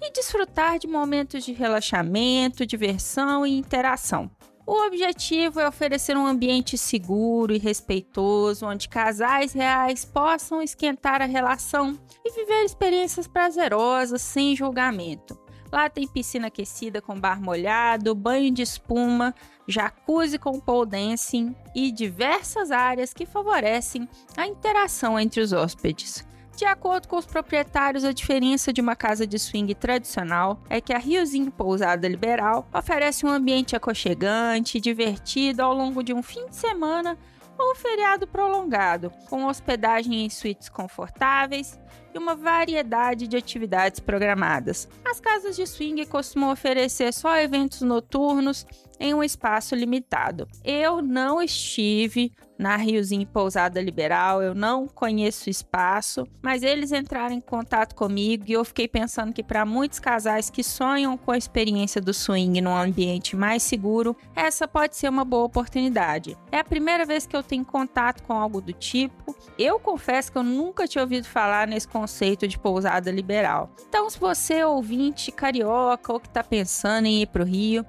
e 0.00 0.10
desfrutar 0.12 0.78
de 0.78 0.86
momentos 0.86 1.44
de 1.44 1.52
relaxamento, 1.52 2.66
diversão 2.66 3.46
e 3.46 3.56
interação. 3.56 4.30
O 4.66 4.86
objetivo 4.86 5.58
é 5.58 5.66
oferecer 5.66 6.16
um 6.16 6.26
ambiente 6.26 6.78
seguro 6.78 7.52
e 7.52 7.58
respeitoso, 7.58 8.66
onde 8.66 8.88
casais 8.88 9.52
reais 9.52 10.04
possam 10.04 10.62
esquentar 10.62 11.20
a 11.20 11.26
relação 11.26 11.98
e 12.24 12.30
viver 12.30 12.64
experiências 12.64 13.26
prazerosas 13.26 14.22
sem 14.22 14.54
julgamento. 14.54 15.36
Lá 15.72 15.88
tem 15.88 16.06
piscina 16.06 16.48
aquecida 16.48 17.00
com 17.00 17.18
bar 17.18 17.40
molhado, 17.40 18.14
banho 18.14 18.50
de 18.50 18.62
espuma, 18.62 19.34
jacuzzi 19.68 20.38
com 20.38 20.58
pole 20.58 20.90
dancing 20.90 21.54
e 21.74 21.92
diversas 21.92 22.70
áreas 22.70 23.14
que 23.14 23.24
favorecem 23.24 24.08
a 24.36 24.46
interação 24.46 25.18
entre 25.18 25.40
os 25.40 25.52
hóspedes. 25.52 26.26
De 26.56 26.64
acordo 26.66 27.08
com 27.08 27.16
os 27.16 27.24
proprietários, 27.24 28.04
a 28.04 28.12
diferença 28.12 28.72
de 28.72 28.82
uma 28.82 28.94
casa 28.94 29.26
de 29.26 29.38
swing 29.38 29.74
tradicional 29.74 30.60
é 30.68 30.80
que 30.80 30.92
a 30.92 30.98
Riozinho 30.98 31.50
Pousada 31.50 32.06
Liberal 32.06 32.68
oferece 32.74 33.24
um 33.24 33.30
ambiente 33.30 33.74
aconchegante 33.74 34.76
e 34.76 34.80
divertido 34.80 35.62
ao 35.62 35.72
longo 35.72 36.02
de 36.02 36.12
um 36.12 36.22
fim 36.22 36.46
de 36.48 36.56
semana 36.56 37.16
ou 37.56 37.74
feriado 37.74 38.26
prolongado, 38.26 39.10
com 39.28 39.46
hospedagem 39.46 40.24
em 40.24 40.28
suítes 40.28 40.68
confortáveis 40.68 41.78
e 42.14 42.18
uma 42.18 42.34
variedade 42.34 43.26
de 43.26 43.36
atividades 43.36 44.00
programadas. 44.00 44.88
As 45.04 45.20
casas 45.20 45.56
de 45.56 45.66
swing 45.66 46.04
costumam 46.06 46.52
oferecer 46.52 47.12
só 47.12 47.36
eventos 47.38 47.82
noturnos 47.82 48.66
em 49.00 49.14
um 49.14 49.24
espaço 49.24 49.74
limitado. 49.74 50.46
Eu 50.62 51.00
não 51.00 51.42
estive 51.42 52.30
na 52.60 52.76
Riozinho 52.76 53.26
Pousada 53.26 53.80
Liberal, 53.80 54.42
eu 54.42 54.54
não 54.54 54.86
conheço 54.86 55.48
o 55.48 55.50
espaço, 55.50 56.26
mas 56.42 56.62
eles 56.62 56.92
entraram 56.92 57.34
em 57.34 57.40
contato 57.40 57.94
comigo 57.94 58.44
e 58.46 58.52
eu 58.52 58.62
fiquei 58.66 58.86
pensando 58.86 59.32
que 59.32 59.42
para 59.42 59.64
muitos 59.64 59.98
casais 59.98 60.50
que 60.50 60.62
sonham 60.62 61.16
com 61.16 61.32
a 61.32 61.38
experiência 61.38 62.02
do 62.02 62.12
swing 62.12 62.60
num 62.60 62.76
ambiente 62.76 63.34
mais 63.34 63.62
seguro, 63.62 64.14
essa 64.36 64.68
pode 64.68 64.94
ser 64.94 65.08
uma 65.08 65.24
boa 65.24 65.46
oportunidade. 65.46 66.36
É 66.52 66.58
a 66.58 66.64
primeira 66.64 67.06
vez 67.06 67.26
que 67.26 67.34
eu 67.34 67.42
tenho 67.42 67.64
contato 67.64 68.22
com 68.24 68.34
algo 68.34 68.60
do 68.60 68.74
tipo. 68.74 69.34
Eu 69.58 69.80
confesso 69.80 70.30
que 70.30 70.36
eu 70.36 70.42
nunca 70.42 70.86
tinha 70.86 71.02
ouvido 71.02 71.26
falar 71.26 71.66
nesse 71.66 71.88
conceito 71.88 72.46
de 72.46 72.58
pousada 72.58 73.10
liberal. 73.10 73.70
Então, 73.88 74.10
se 74.10 74.20
você 74.20 74.56
é 74.56 74.66
ouvinte 74.66 75.32
carioca 75.32 76.12
ou 76.12 76.20
que 76.20 76.28
está 76.28 76.44
pensando 76.44 77.06
em 77.06 77.22
ir 77.22 77.28
para 77.28 77.42
o 77.42 77.46
Rio, 77.46 77.86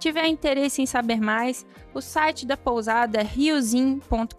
tiver 0.00 0.26
interesse 0.26 0.82
em 0.82 0.86
saber 0.86 1.20
mais, 1.20 1.64
o 1.94 2.00
site 2.00 2.44
da 2.46 2.56
pousada 2.56 3.20
é 3.20 3.22
riozin.com.br. 3.22 4.30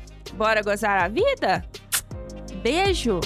Bora 0.33 0.61
gozar 0.61 0.97
a 0.97 1.07
vida? 1.07 1.63
Beijo! 2.63 3.19